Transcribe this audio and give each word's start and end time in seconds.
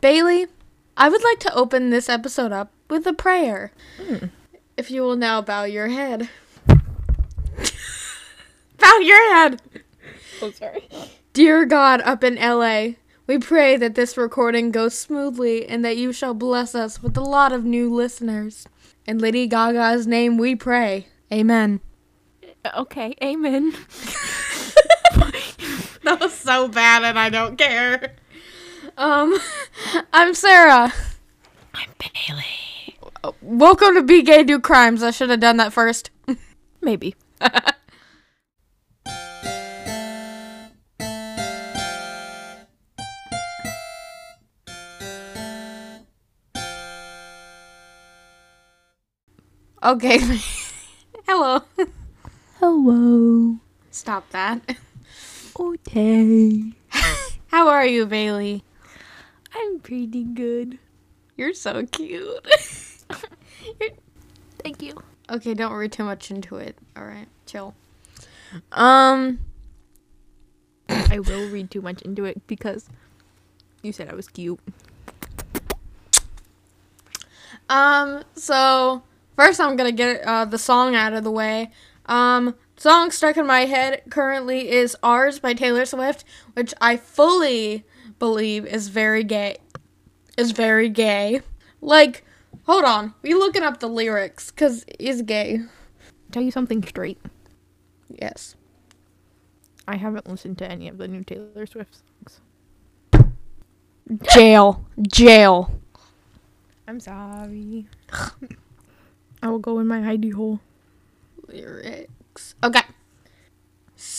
Bailey, 0.00 0.46
I 0.96 1.08
would 1.08 1.22
like 1.22 1.40
to 1.40 1.54
open 1.54 1.90
this 1.90 2.08
episode 2.08 2.52
up 2.52 2.72
with 2.88 3.06
a 3.06 3.12
prayer. 3.12 3.72
If 4.76 4.90
you 4.90 5.02
will 5.02 5.16
now 5.16 5.42
bow 5.42 5.64
your 5.64 5.88
head. 5.88 6.28
bow 8.78 8.96
your 9.00 9.34
head! 9.34 9.62
Oh, 10.40 10.50
sorry. 10.50 10.88
Dear 11.32 11.64
God 11.64 12.00
up 12.02 12.22
in 12.22 12.36
LA, 12.36 12.90
we 13.26 13.38
pray 13.38 13.76
that 13.76 13.94
this 13.94 14.16
recording 14.16 14.70
goes 14.70 14.96
smoothly 14.96 15.68
and 15.68 15.84
that 15.84 15.96
you 15.96 16.12
shall 16.12 16.34
bless 16.34 16.74
us 16.74 17.02
with 17.02 17.16
a 17.16 17.22
lot 17.22 17.52
of 17.52 17.64
new 17.64 17.92
listeners. 17.92 18.66
In 19.06 19.18
Lady 19.18 19.46
Gaga's 19.46 20.06
name 20.06 20.38
we 20.38 20.54
pray. 20.54 21.06
Amen. 21.32 21.80
Okay, 22.76 23.14
amen. 23.22 23.72
That 26.04 26.20
was 26.20 26.32
so 26.32 26.68
bad 26.68 27.02
and 27.04 27.18
I 27.18 27.28
don't 27.28 27.58
care. 27.58 28.14
Um, 28.98 29.38
I'm 30.12 30.34
Sarah. 30.34 30.92
I'm 31.72 31.90
Bailey. 32.00 32.98
Welcome 33.40 33.94
to 33.94 34.02
Be 34.02 34.22
Gay 34.22 34.42
Do 34.42 34.58
Crimes. 34.58 35.04
I 35.04 35.12
should 35.12 35.30
have 35.30 35.38
done 35.38 35.56
that 35.58 35.72
first. 35.72 36.10
Maybe. 36.82 37.14
Okay. 49.80 50.18
Hello. 51.28 51.62
Hello. 52.58 53.58
Stop 53.92 54.28
that. 54.30 54.60
Okay. 55.58 56.72
How 57.46 57.68
are 57.68 57.86
you, 57.86 58.04
Bailey? 58.04 58.64
I'm 59.54 59.80
pretty 59.80 60.24
good. 60.24 60.78
You're 61.36 61.54
so 61.54 61.86
cute. 61.86 62.46
Thank 64.62 64.82
you. 64.82 64.94
okay, 65.30 65.54
don't 65.54 65.72
read 65.72 65.92
too 65.92 66.04
much 66.04 66.30
into 66.30 66.56
it. 66.56 66.76
All 66.96 67.04
right, 67.04 67.28
chill. 67.46 67.74
Um, 68.72 69.38
I 70.88 71.18
will 71.20 71.48
read 71.50 71.70
too 71.70 71.80
much 71.80 72.02
into 72.02 72.24
it 72.24 72.46
because 72.46 72.88
you 73.82 73.92
said 73.92 74.08
I 74.08 74.14
was 74.14 74.28
cute. 74.28 74.60
um, 77.68 78.24
so 78.34 79.02
first 79.36 79.60
I'm 79.60 79.76
gonna 79.76 79.92
get 79.92 80.22
uh, 80.24 80.44
the 80.44 80.58
song 80.58 80.94
out 80.94 81.12
of 81.12 81.24
the 81.24 81.30
way. 81.30 81.70
Um, 82.06 82.54
song 82.76 83.10
stuck 83.10 83.36
in 83.36 83.46
my 83.46 83.66
head 83.66 84.02
currently 84.10 84.70
is 84.70 84.96
"Ours" 85.02 85.38
by 85.38 85.54
Taylor 85.54 85.84
Swift, 85.84 86.24
which 86.54 86.74
I 86.80 86.96
fully 86.96 87.84
believe 88.18 88.66
is 88.66 88.88
very 88.88 89.24
gay. 89.24 89.56
Is 90.36 90.52
very 90.52 90.88
gay. 90.88 91.42
Like, 91.80 92.24
hold 92.64 92.84
on, 92.84 93.14
we 93.22 93.34
looking 93.34 93.62
up 93.62 93.80
the 93.80 93.88
lyrics 93.88 94.50
because 94.50 94.84
he's 94.98 95.22
gay. 95.22 95.60
Tell 96.30 96.42
you 96.42 96.50
something 96.50 96.82
straight. 96.84 97.18
Yes. 98.08 98.54
I 99.86 99.96
haven't 99.96 100.28
listened 100.28 100.58
to 100.58 100.70
any 100.70 100.88
of 100.88 100.98
the 100.98 101.08
new 101.08 101.24
Taylor 101.24 101.66
Swift 101.66 101.98
songs. 102.22 102.40
Jail, 104.22 104.84
jail. 105.00 105.80
I'm 106.86 107.00
sorry. 107.00 107.86
I 109.42 109.48
will 109.48 109.58
go 109.58 109.78
in 109.78 109.86
my 109.86 110.00
hidey 110.00 110.32
hole. 110.32 110.60
lyrics. 111.48 112.54
Okay. 112.62 112.82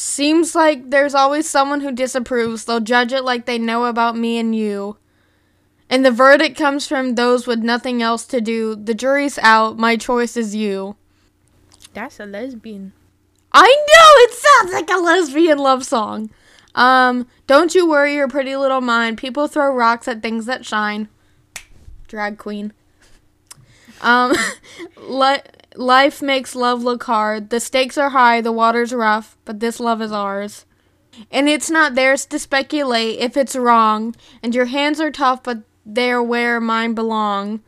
Seems 0.02 0.56
like 0.56 0.92
there's 0.92 1.14
always 1.14 1.50
someone 1.50 1.82
who 1.82 1.92
disapproves. 1.92 2.64
They'll 2.64 2.80
judge 2.80 3.12
it 3.12 3.26
like 3.26 3.46
they 3.46 3.58
know 3.60 3.84
about 3.84 4.16
me 4.16 4.38
and 4.38 4.56
you. 4.56 4.96
And 5.90 6.06
the 6.06 6.10
verdict 6.10 6.58
comes 6.58 6.88
from 6.88 7.16
those 7.16 7.46
with 7.46 7.60
nothing 7.60 8.02
else 8.02 8.26
to 8.28 8.40
do. 8.40 8.78
The 8.78 8.94
jury's 8.94 9.38
out. 9.40 9.78
My 9.78 9.98
choice 9.98 10.38
is 10.38 10.56
you. 10.56 10.96
That's 11.94 12.18
a 12.18 12.26
lesbian. 12.26 12.94
I 13.52 13.68
know 13.68 14.24
it 14.24 14.32
sounds 14.36 14.72
like 14.72 14.90
a 14.90 15.04
lesbian 15.04 15.58
love 15.58 15.84
song. 15.84 16.30
Um, 16.74 17.28
don't 17.46 17.76
you 17.76 17.86
worry 17.86 18.16
your 18.16 18.30
pretty 18.30 18.56
little 18.56 18.80
mind. 18.80 19.18
People 19.18 19.50
throw 19.50 19.70
rocks 19.70 20.08
at 20.08 20.22
things 20.22 20.46
that 20.46 20.66
shine. 20.66 21.10
Drag 22.08 22.38
queen. 22.38 22.72
Um, 24.02 24.34
li- 24.98 25.42
life 25.76 26.22
makes 26.22 26.56
love 26.56 26.84
look 26.84 27.04
hard. 27.04 27.50
The 27.50 27.60
stakes 27.60 27.98
are 27.98 28.10
high, 28.10 28.42
the 28.42 28.52
water's 28.52 28.94
rough, 28.94 29.38
but 29.46 29.60
this 29.60 29.80
love 29.80 30.02
is 30.02 30.12
ours. 30.12 30.66
And 31.32 31.50
it's 31.50 31.70
not 31.70 31.96
theirs 31.96 32.26
to 32.28 32.40
speculate 32.40 33.20
if 33.20 33.36
it's 33.36 33.56
wrong. 33.56 34.16
And 34.42 34.56
your 34.56 34.66
hands 34.66 35.02
are 35.02 35.12
tough, 35.12 35.44
but 35.44 35.60
they're 35.86 36.24
where 36.24 36.60
mine 36.60 36.94
belong. 36.94 37.62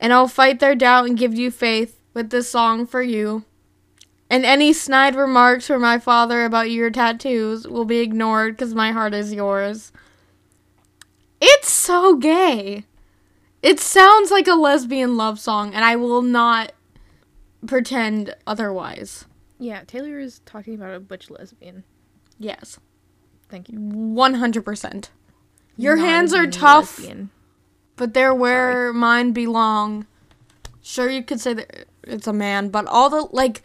And 0.00 0.12
I'll 0.12 0.28
fight 0.28 0.60
their 0.60 0.74
doubt 0.74 1.06
and 1.06 1.18
give 1.18 1.34
you 1.34 1.50
faith 1.50 1.98
with 2.14 2.30
this 2.30 2.50
song 2.50 2.86
for 2.86 3.02
you. 3.02 3.44
And 4.30 4.44
any 4.44 4.72
snide 4.72 5.14
remarks 5.14 5.66
from 5.66 5.82
my 5.82 5.98
father 5.98 6.44
about 6.44 6.70
your 6.70 6.90
tattoos 6.90 7.68
will 7.68 7.84
be 7.84 7.98
ignored 7.98 8.56
because 8.56 8.74
my 8.74 8.90
heart 8.90 9.14
is 9.14 9.32
yours. 9.32 9.92
It's 11.40 11.70
so 11.70 12.16
gay. 12.16 12.84
It 13.64 13.80
sounds 13.80 14.30
like 14.30 14.46
a 14.46 14.54
lesbian 14.54 15.16
love 15.16 15.40
song, 15.40 15.72
and 15.72 15.86
I 15.86 15.96
will 15.96 16.20
not 16.20 16.72
pretend 17.66 18.34
otherwise. 18.46 19.24
Yeah, 19.58 19.84
Taylor 19.84 20.18
is 20.18 20.40
talking 20.44 20.74
about 20.74 20.92
a 20.94 21.00
butch 21.00 21.30
lesbian. 21.30 21.82
Yes, 22.38 22.78
Thank 23.48 23.70
you. 23.70 23.78
100%. 23.78 25.08
Your 25.78 25.96
Not 25.96 26.04
hands 26.04 26.34
are 26.34 26.46
tough, 26.46 26.98
lesbian. 26.98 27.30
but 27.96 28.12
they're 28.12 28.34
where 28.34 28.92
mine 28.92 29.32
belong. 29.32 30.06
Sure, 30.82 31.08
you 31.08 31.22
could 31.22 31.40
say 31.40 31.54
that 31.54 31.86
it's 32.02 32.26
a 32.26 32.32
man, 32.34 32.68
but 32.68 32.84
all 32.86 33.08
the, 33.08 33.26
like, 33.32 33.62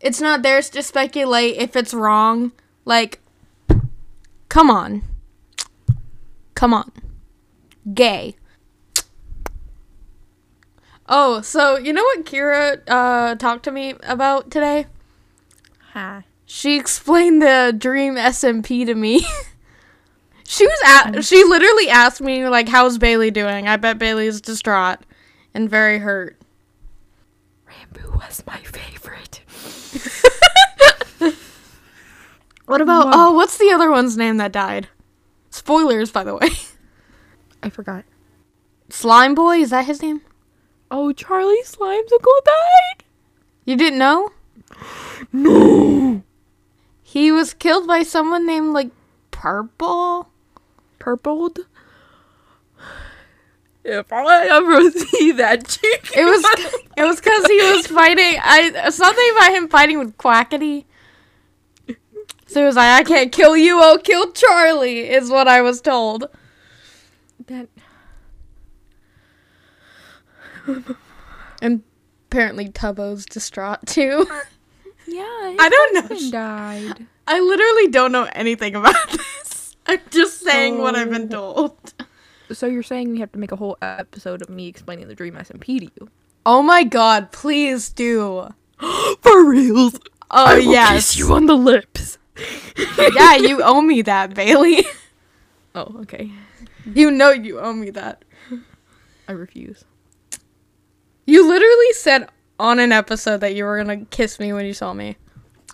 it's 0.00 0.20
not 0.20 0.42
theirs 0.42 0.70
to 0.70 0.82
speculate 0.82 1.56
if 1.56 1.76
it's 1.76 1.94
wrong. 1.94 2.50
Like, 2.84 3.20
come 4.48 4.70
on. 4.70 5.02
Come 6.56 6.74
on. 6.74 6.90
Gay. 7.92 8.34
Oh, 11.08 11.40
so 11.42 11.76
you 11.76 11.92
know 11.92 12.02
what 12.02 12.24
Kira 12.24 12.80
uh, 12.88 13.34
talked 13.34 13.64
to 13.64 13.70
me 13.70 13.94
about 14.02 14.50
today? 14.50 14.86
Ha. 15.92 16.22
She 16.46 16.76
explained 16.76 17.42
the 17.42 17.74
dream 17.76 18.14
SMP 18.14 18.86
to 18.86 18.94
me. 18.94 19.24
she 20.44 20.66
was 20.66 20.78
at 20.86 21.22
she 21.22 21.44
literally 21.44 21.88
asked 21.88 22.20
me 22.20 22.48
like 22.48 22.68
how's 22.68 22.98
Bailey 22.98 23.30
doing? 23.30 23.68
I 23.68 23.76
bet 23.76 23.98
Bailey's 23.98 24.40
distraught 24.40 25.00
and 25.52 25.68
very 25.68 25.98
hurt. 25.98 26.38
Ranboo 27.68 28.16
was 28.16 28.42
my 28.46 28.58
favorite. 28.58 29.40
What 32.66 32.80
about 32.80 33.08
oh, 33.12 33.32
what's 33.32 33.58
the 33.58 33.70
other 33.70 33.90
one's 33.90 34.16
name 34.16 34.38
that 34.38 34.52
died? 34.52 34.88
Spoilers 35.50 36.10
by 36.10 36.24
the 36.24 36.34
way. 36.34 36.48
I 37.62 37.68
forgot. 37.70 38.04
Slime 38.88 39.34
Boy, 39.34 39.58
is 39.58 39.70
that 39.70 39.86
his 39.86 40.00
name? 40.02 40.22
Oh, 40.96 41.12
Charlie 41.12 41.60
Slimecicle 41.64 42.44
died? 42.44 43.02
You 43.64 43.74
didn't 43.74 43.98
know? 43.98 44.30
No. 45.32 46.22
He 47.02 47.32
was 47.32 47.52
killed 47.52 47.88
by 47.88 48.04
someone 48.04 48.46
named 48.46 48.74
like 48.74 48.92
Purple. 49.32 50.28
Purpled? 51.00 51.58
If 53.82 54.12
I 54.12 54.46
ever 54.46 54.88
see 54.92 55.32
that 55.32 55.66
chick, 55.66 56.10
It 56.16 56.24
was 56.26 56.44
it 56.96 57.02
was 57.02 57.20
cuz 57.20 57.44
he 57.48 57.56
was 57.72 57.88
fighting 57.88 58.38
I 58.40 58.88
something 58.90 59.30
about 59.32 59.52
him 59.52 59.68
fighting 59.68 59.98
with 59.98 60.16
Quackity. 60.16 60.84
So 62.46 62.60
he 62.60 62.66
was 62.66 62.76
like, 62.76 63.00
I 63.00 63.02
can't 63.02 63.32
kill 63.32 63.56
you, 63.56 63.80
I'll 63.80 63.98
kill 63.98 64.30
Charlie, 64.30 65.10
is 65.10 65.28
what 65.28 65.48
I 65.48 65.60
was 65.60 65.80
told. 65.80 66.28
that 67.48 67.73
And 71.62 71.82
apparently 72.30 72.68
Tubbo's 72.68 73.26
distraught 73.26 73.86
too. 73.86 74.26
yeah, 75.06 75.22
I 75.22 75.68
don't 75.68 76.10
know. 76.10 76.30
died. 76.30 77.06
I 77.26 77.40
literally 77.40 77.88
don't 77.88 78.12
know 78.12 78.28
anything 78.32 78.74
about 78.74 78.94
this. 79.12 79.76
I'm 79.86 80.00
just 80.10 80.40
saying 80.40 80.78
what 80.78 80.94
I've 80.94 81.10
been 81.10 81.28
told. 81.28 81.94
So 82.52 82.66
you're 82.66 82.82
saying 82.82 83.10
we 83.10 83.20
have 83.20 83.32
to 83.32 83.38
make 83.38 83.52
a 83.52 83.56
whole 83.56 83.78
episode 83.80 84.42
of 84.42 84.48
me 84.48 84.66
explaining 84.66 85.08
the 85.08 85.14
dream 85.14 85.34
SMP 85.34 85.78
to 85.80 85.84
you? 85.84 86.08
Oh 86.46 86.62
my 86.62 86.84
god, 86.84 87.32
please 87.32 87.88
do. 87.88 88.48
For 89.20 89.44
reals? 89.44 89.98
Oh 90.30 90.46
I 90.46 90.54
will 90.56 90.72
yes. 90.72 90.92
kiss 90.92 91.16
you 91.18 91.32
on 91.32 91.46
the 91.46 91.54
lips. 91.54 92.18
yeah, 92.98 93.36
you 93.36 93.62
owe 93.64 93.80
me 93.80 94.02
that, 94.02 94.34
Bailey. 94.34 94.84
Oh, 95.74 96.00
okay. 96.00 96.30
You 96.84 97.10
know 97.10 97.30
you 97.30 97.60
owe 97.60 97.72
me 97.72 97.90
that. 97.90 98.24
I 99.26 99.32
refuse. 99.32 99.84
You 101.26 101.46
literally 101.48 101.92
said 101.92 102.28
on 102.58 102.78
an 102.78 102.92
episode 102.92 103.38
that 103.38 103.54
you 103.54 103.64
were 103.64 103.76
gonna 103.78 104.04
kiss 104.06 104.38
me 104.38 104.52
when 104.52 104.66
you 104.66 104.74
saw 104.74 104.92
me. 104.92 105.16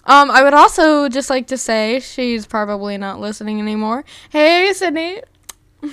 Um, 0.04 0.30
I 0.30 0.42
would 0.42 0.54
also 0.54 1.08
just 1.08 1.28
like 1.30 1.46
to 1.48 1.58
say 1.58 2.00
she's 2.00 2.46
probably 2.46 2.96
not 2.96 3.20
listening 3.20 3.60
anymore. 3.60 4.04
Hey, 4.30 4.72
Sydney. 4.72 5.22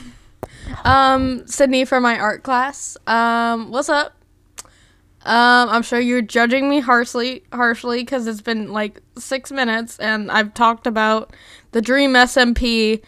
Um, 0.84 1.48
Sydney 1.48 1.86
for 1.86 2.00
my 2.02 2.20
art 2.20 2.44
class. 2.44 2.98
Um, 3.08 3.72
what's 3.72 3.90
up? 3.90 4.18
Um, 5.26 5.70
I'm 5.70 5.82
sure 5.82 6.00
you're 6.00 6.22
judging 6.22 6.70
me 6.70 6.80
harshly, 6.80 7.44
harshly, 7.52 8.00
because 8.02 8.28
it's 8.28 8.42
been 8.42 8.72
like 8.72 9.02
six 9.18 9.52
minutes, 9.52 10.00
and 10.00 10.32
I've 10.32 10.54
talked 10.54 10.88
about 10.88 11.34
the 11.72 11.82
Dream 11.82 12.14
SMP, 12.14 13.02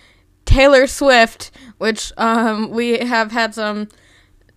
Taylor 0.46 0.88
Swift, 0.88 1.52
which 1.78 2.12
um 2.18 2.72
we 2.72 3.00
have 3.00 3.32
had 3.32 3.54
some 3.54 3.88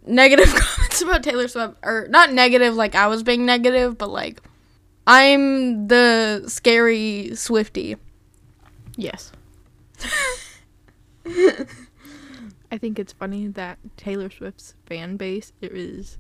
negative 0.07 0.55
comments 0.55 1.03
about 1.03 1.23
Taylor 1.23 1.49
Swift, 1.49 1.77
or 1.83 2.07
not 2.11 2.33
negative 2.33 2.75
like 2.75 2.95
I 2.95 3.07
was 3.07 3.23
being 3.23 3.47
negative, 3.47 3.99
but 3.99 4.11
like 4.11 4.43
I'm 5.07 5.89
the 5.89 6.45
scary 6.47 7.35
Swifty. 7.35 7.97
Yes. 8.97 9.33
I 11.27 12.79
think 12.79 12.99
it's 12.99 13.13
funny 13.13 13.49
that 13.49 13.79
Taylor 13.97 14.31
Swift's 14.31 14.75
fan 14.87 15.17
base 15.17 15.53
is 15.61 16.19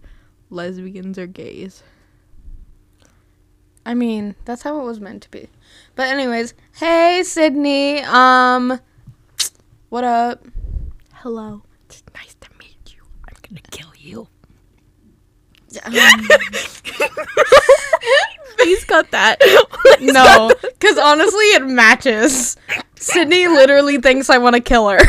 lesbians 0.50 1.18
or 1.18 1.26
gays. 1.26 1.82
I 3.84 3.94
mean, 3.94 4.36
that's 4.44 4.62
how 4.62 4.80
it 4.80 4.84
was 4.84 5.00
meant 5.00 5.22
to 5.22 5.30
be. 5.30 5.48
But 5.96 6.08
anyways, 6.08 6.54
hey 6.76 7.22
Sydney, 7.24 8.02
um 8.02 8.80
what 9.88 10.04
up? 10.04 10.46
Hello. 11.14 11.62
It's 11.86 12.02
nice 12.14 12.34
to 12.40 12.48
meet 12.58 12.94
you. 12.94 13.02
I'm 13.28 13.36
gonna 13.54 13.68
kill 13.70 13.92
you. 13.98 14.28
Um, 15.84 15.92
Please 18.58 18.84
cut 18.84 19.10
that. 19.10 19.40
no, 20.00 20.50
cuz 20.80 20.98
honestly 20.98 21.44
it 21.56 21.66
matches. 21.66 22.56
Sydney 22.96 23.48
literally 23.48 23.98
thinks 23.98 24.28
I 24.30 24.38
want 24.38 24.54
to 24.54 24.60
kill 24.60 24.88
her. 24.88 25.00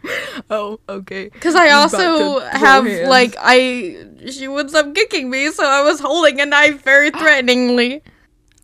oh, 0.50 0.78
okay. 0.88 1.30
Cuz 1.30 1.54
I 1.54 1.70
also 1.70 2.38
have 2.40 2.86
hands. 2.86 3.08
like 3.08 3.36
I 3.38 4.06
she 4.30 4.48
would 4.48 4.74
up 4.74 4.94
kicking 4.94 5.28
me, 5.30 5.50
so 5.50 5.64
I 5.64 5.82
was 5.82 6.00
holding 6.00 6.40
a 6.40 6.46
knife 6.46 6.82
very 6.82 7.10
threateningly. 7.20 8.02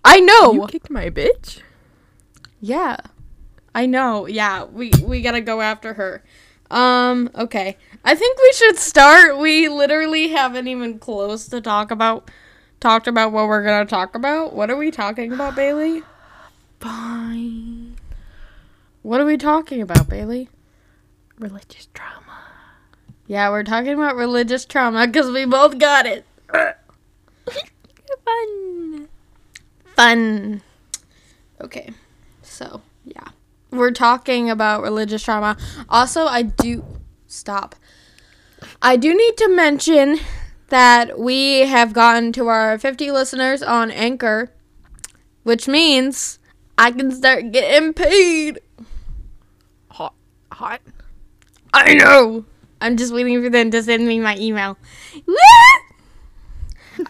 I 0.05 0.21
know. 0.21 0.53
You 0.53 0.67
kicked 0.69 0.91
my 0.91 1.11
bitch? 1.11 1.61
Yeah. 2.61 2.97
I 3.75 3.87
know. 3.87 4.27
Yeah, 4.27 4.65
we 4.65 4.91
we 5.05 5.23
got 5.23 5.33
to 5.33 5.41
go 5.41 5.61
after 5.61 5.95
her. 5.95 6.25
Um, 6.71 7.31
okay. 7.35 7.77
I 8.05 8.15
think 8.15 8.39
we 8.39 8.53
should 8.53 8.77
start. 8.77 9.39
We 9.39 9.69
literally 9.69 10.29
haven't 10.29 10.69
even 10.69 10.99
close 10.99 11.49
to 11.49 11.61
talk 11.61 11.91
about 11.91 12.31
talked 12.81 13.09
about 13.09 13.33
what 13.33 13.49
we're 13.49 13.65
to 13.65 13.85
talk 13.85 14.15
about. 14.15 14.55
What 14.55 14.71
are 14.71 14.77
we 14.77 14.91
talking 14.91 15.33
about, 15.33 15.57
Bailey? 15.57 16.03
Fine. 16.81 17.97
What 19.03 19.21
are 19.21 19.25
we 19.25 19.37
talking 19.37 19.83
about, 19.83 20.09
Bailey? 20.09 20.49
Religious 21.39 21.89
trauma. 21.95 22.39
Yeah, 23.27 23.51
we're 23.51 23.65
talking 23.65 23.95
about 23.95 24.17
religious 24.17 24.65
trauma 24.65 25.11
cuz 25.11 25.31
we 25.31 25.45
both 25.45 25.79
got 25.79 26.07
it. 26.07 26.25
Fun. 28.25 29.09
Fun. 29.97 30.63
Okay. 31.61 31.91
So. 32.43 32.83
We're 33.71 33.91
talking 33.91 34.51
about 34.51 34.83
religious 34.83 35.23
trauma. 35.23 35.57
Also, 35.89 36.25
I 36.25 36.43
do 36.43 36.85
stop. 37.27 37.75
I 38.81 38.97
do 38.97 39.15
need 39.15 39.37
to 39.37 39.49
mention 39.49 40.19
that 40.69 41.19
we 41.19 41.61
have 41.61 41.93
gotten 41.93 42.33
to 42.33 42.49
our 42.49 42.79
50 42.79 43.11
listeners 43.11 43.63
on 43.63 43.91
Anchor, 43.91 44.53
which 45.43 45.69
means 45.69 46.39
I 46.77 46.91
can 46.93 47.11
start 47.11 47.53
getting 47.53 47.93
paid. 47.93 48.61
Hot. 49.91 50.15
Hot. 50.53 50.81
I 51.73 51.95
know. 51.95 52.45
I'm 52.81 52.97
just 52.97 53.13
waiting 53.13 53.43
for 53.43 53.51
them 53.51 53.71
to 53.73 53.83
send 53.83 54.07
me 54.07 54.21
my 54.21 54.37
email. 54.39 54.79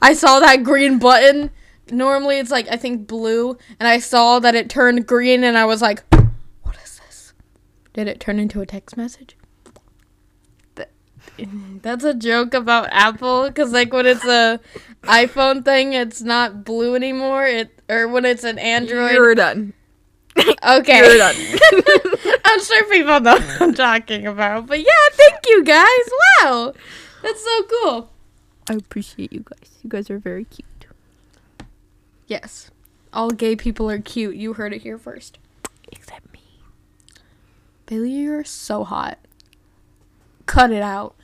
I 0.02 0.14
saw 0.14 0.40
that 0.40 0.62
green 0.62 0.98
button. 0.98 1.50
Normally 1.90 2.38
it's 2.38 2.50
like 2.50 2.68
I 2.70 2.76
think 2.76 3.06
blue, 3.06 3.56
and 3.78 3.88
I 3.88 3.98
saw 3.98 4.38
that 4.40 4.54
it 4.54 4.68
turned 4.68 5.06
green, 5.06 5.44
and 5.44 5.56
I 5.56 5.64
was 5.64 5.80
like, 5.80 6.02
"What 6.12 6.17
is 6.17 6.17
this? 6.17 6.17
Did 7.98 8.06
it 8.06 8.20
turn 8.20 8.38
into 8.38 8.60
a 8.60 8.66
text 8.66 8.96
message?" 8.96 9.36
That's 11.82 12.04
a 12.04 12.14
joke 12.14 12.54
about 12.54 12.86
Apple, 12.92 13.48
because 13.48 13.72
like 13.72 13.92
when 13.92 14.06
it's 14.06 14.24
a 14.24 14.60
iPhone 15.02 15.64
thing, 15.64 15.94
it's 15.94 16.22
not 16.22 16.64
blue 16.64 16.94
anymore. 16.94 17.44
It 17.44 17.82
or 17.88 18.06
when 18.06 18.24
it's 18.24 18.44
an 18.44 18.56
Android. 18.60 19.14
You're 19.14 19.34
done. 19.34 19.72
okay, 20.38 20.98
You're 20.98 21.18
done. 21.18 21.34
I'm 22.44 22.62
sure 22.62 22.88
people 22.88 23.18
know 23.18 23.34
what 23.34 23.62
I'm 23.62 23.74
talking 23.74 24.28
about. 24.28 24.68
But 24.68 24.78
yeah, 24.78 25.08
thank 25.12 25.40
you 25.48 25.64
guys. 25.64 26.08
Wow. 26.44 26.74
That's 27.24 27.42
so 27.42 27.62
cool. 27.64 28.10
I 28.70 28.74
appreciate 28.74 29.32
you 29.32 29.40
guys. 29.40 29.72
You 29.82 29.90
guys 29.90 30.08
are 30.08 30.20
very 30.20 30.44
cute. 30.44 30.86
Yes. 32.28 32.70
All 33.12 33.30
gay 33.30 33.56
people 33.56 33.90
are 33.90 33.98
cute. 33.98 34.36
You 34.36 34.52
heard 34.52 34.72
it 34.72 34.82
here 34.82 34.98
first. 34.98 35.38
Except 35.90 36.26
me. 36.26 36.27
Bailey, 37.88 38.10
you're 38.10 38.44
so 38.44 38.84
hot. 38.84 39.18
Cut 40.46 40.70
it 40.70 40.82
out. 40.82 41.14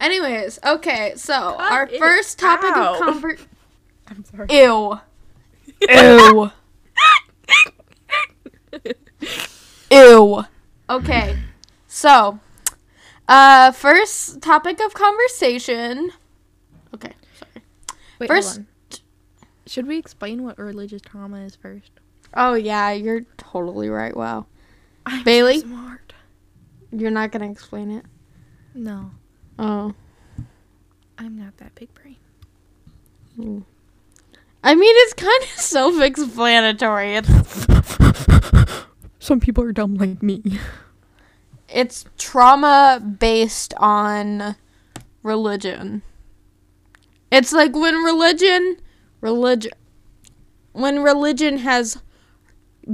Anyways, 0.00 0.58
okay, 0.64 1.14
so 1.16 1.34
our 1.58 1.88
first 1.88 2.38
topic 2.38 2.70
out. 2.70 2.94
of 2.96 3.00
conversation. 3.00 3.48
I'm 4.08 4.24
sorry. 4.24 4.46
Ew. 4.50 5.00
Ew. 5.88 6.50
Ew. 9.90 10.44
Okay. 10.90 11.38
So, 11.86 12.38
uh, 13.28 13.72
first 13.72 14.40
topic 14.40 14.80
of 14.80 14.94
conversation. 14.94 16.10
Okay, 16.94 17.12
sorry. 17.38 17.64
Wait, 18.18 18.28
First- 18.28 18.56
hold. 18.56 18.66
Should 19.66 19.86
we 19.86 19.96
explain 19.98 20.42
what 20.42 20.58
religious 20.58 21.00
trauma 21.02 21.38
is 21.44 21.54
first? 21.56 21.92
Oh 22.34 22.54
yeah, 22.54 22.90
you're 22.92 23.22
totally 23.38 23.88
right. 23.88 24.14
Wow. 24.16 24.46
I'm 25.06 25.24
Bailey? 25.24 25.60
so 25.60 25.66
smart. 25.66 26.01
You're 26.92 27.10
not 27.10 27.32
gonna 27.32 27.50
explain 27.50 27.90
it. 27.90 28.04
No, 28.74 29.10
Oh. 29.58 29.94
I'm 31.18 31.36
not 31.38 31.56
that 31.58 31.74
big 31.74 31.88
brain. 31.94 32.16
I 34.64 34.74
mean, 34.74 34.94
it's 34.98 35.14
kind 35.14 35.42
of 35.42 35.48
self-explanatory. 35.60 37.14
It's 37.16 37.66
Some 39.18 39.40
people 39.40 39.64
are 39.64 39.72
dumb 39.72 39.94
like 39.94 40.22
me. 40.22 40.42
it's 41.68 42.04
trauma 42.18 43.00
based 43.18 43.72
on 43.78 44.56
religion. 45.22 46.02
It's 47.30 47.52
like 47.52 47.74
when 47.74 47.94
religion, 48.02 48.76
religion, 49.20 49.70
when 50.72 51.02
religion 51.02 51.58
has 51.58 51.98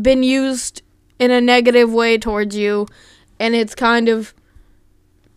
been 0.01 0.23
used 0.23 0.83
in 1.19 1.31
a 1.31 1.41
negative 1.41 1.93
way 1.93 2.19
towards 2.19 2.55
you, 2.57 2.87
and 3.39 3.55
it's 3.55 3.75
kind 3.75 4.09
of 4.09 4.35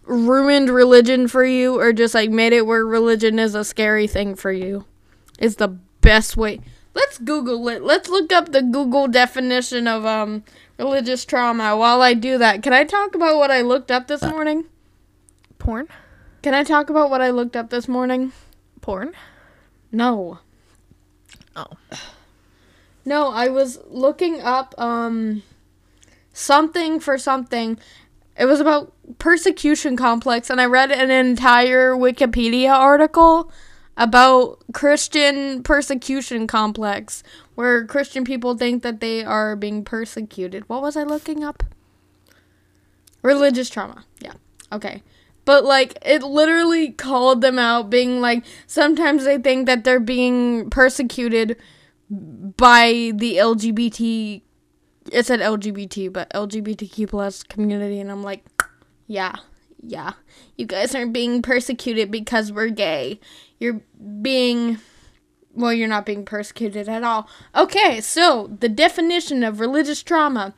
ruined 0.03 0.69
religion 0.69 1.27
for 1.27 1.45
you, 1.45 1.79
or 1.79 1.93
just 1.93 2.13
like 2.13 2.29
made 2.29 2.53
it 2.53 2.65
where 2.65 2.85
religion 2.85 3.39
is 3.39 3.55
a 3.55 3.63
scary 3.63 4.07
thing 4.07 4.35
for 4.35 4.51
you, 4.51 4.85
is 5.39 5.57
the 5.57 5.69
best 6.01 6.35
way. 6.35 6.59
Let's 6.93 7.17
Google 7.17 7.67
it. 7.69 7.83
Let's 7.83 8.09
look 8.09 8.33
up 8.33 8.51
the 8.51 8.61
Google 8.61 9.07
definition 9.07 9.87
of 9.87 10.05
um 10.05 10.43
religious 10.77 11.23
trauma. 11.25 11.77
While 11.77 12.01
I 12.01 12.13
do 12.13 12.37
that, 12.37 12.63
can 12.63 12.73
I 12.73 12.83
talk 12.83 13.15
about 13.15 13.37
what 13.37 13.51
I 13.51 13.61
looked 13.61 13.91
up 13.91 14.07
this 14.07 14.21
morning? 14.23 14.65
Porn? 15.57 15.87
Can 16.41 16.53
I 16.53 16.63
talk 16.63 16.89
about 16.89 17.09
what 17.09 17.21
I 17.21 17.29
looked 17.29 17.55
up 17.55 17.69
this 17.69 17.87
morning? 17.87 18.33
Porn? 18.81 19.13
No. 19.91 20.39
Oh. 21.55 21.77
No, 23.05 23.29
I 23.29 23.47
was 23.47 23.79
looking 23.87 24.41
up 24.41 24.73
um 24.77 25.43
something 26.33 26.99
for 26.99 27.17
something. 27.17 27.77
It 28.37 28.45
was 28.45 28.59
about 28.59 28.93
persecution 29.17 29.97
complex 29.97 30.49
and 30.49 30.61
I 30.61 30.65
read 30.65 30.91
an 30.91 31.11
entire 31.11 31.93
Wikipedia 31.93 32.71
article 32.71 33.51
about 33.97 34.63
Christian 34.73 35.63
persecution 35.63 36.47
complex 36.47 37.23
where 37.55 37.85
Christian 37.85 38.23
people 38.23 38.57
think 38.57 38.83
that 38.83 38.99
they 38.99 39.23
are 39.23 39.55
being 39.55 39.83
persecuted. 39.83 40.67
What 40.69 40.81
was 40.81 40.95
I 40.95 41.03
looking 41.03 41.43
up? 41.43 41.63
Religious 43.21 43.69
trauma. 43.69 44.05
Yeah. 44.19 44.33
Okay. 44.71 45.03
But 45.43 45.65
like 45.65 45.97
it 46.03 46.23
literally 46.23 46.91
called 46.91 47.41
them 47.41 47.59
out 47.59 47.89
being 47.89 48.21
like 48.21 48.45
sometimes 48.65 49.25
they 49.25 49.37
think 49.37 49.65
that 49.65 49.83
they're 49.83 49.99
being 49.99 50.69
persecuted 50.69 51.57
by 52.09 53.11
the 53.15 53.37
LGBT 53.37 54.41
it 55.11 55.25
said 55.25 55.39
LGBT, 55.39 56.11
but 56.11 56.29
LGBTQ 56.31 57.09
plus 57.09 57.43
community 57.43 57.99
and 57.99 58.11
I'm 58.11 58.23
like, 58.23 58.43
yeah, 59.07 59.35
yeah. 59.81 60.13
You 60.57 60.65
guys 60.65 60.93
aren't 60.93 61.13
being 61.13 61.41
persecuted 61.41 62.11
because 62.11 62.51
we're 62.51 62.69
gay. 62.69 63.19
You're 63.59 63.81
being 64.21 64.79
well, 65.53 65.73
you're 65.73 65.87
not 65.87 66.05
being 66.05 66.23
persecuted 66.25 66.87
at 66.87 67.03
all. 67.03 67.27
Okay, 67.55 67.99
so 68.01 68.55
the 68.59 68.69
definition 68.69 69.43
of 69.43 69.59
religious 69.59 70.01
trauma. 70.01 70.53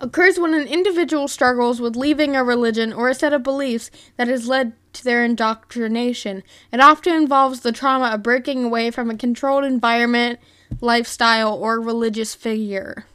occurs 0.00 0.38
when 0.38 0.54
an 0.54 0.68
individual 0.68 1.26
struggles 1.26 1.80
with 1.80 1.96
leaving 1.96 2.36
a 2.36 2.44
religion 2.44 2.92
or 2.92 3.08
a 3.08 3.14
set 3.14 3.32
of 3.32 3.42
beliefs 3.42 3.90
that 4.16 4.28
has 4.28 4.46
led 4.46 4.72
to 4.92 5.02
their 5.02 5.24
indoctrination. 5.24 6.44
It 6.72 6.78
often 6.78 7.14
involves 7.14 7.60
the 7.60 7.72
trauma 7.72 8.10
of 8.10 8.22
breaking 8.22 8.62
away 8.62 8.92
from 8.92 9.10
a 9.10 9.16
controlled 9.16 9.64
environment, 9.64 10.38
lifestyle, 10.80 11.52
or 11.54 11.80
religious 11.80 12.36
figure. 12.36 13.06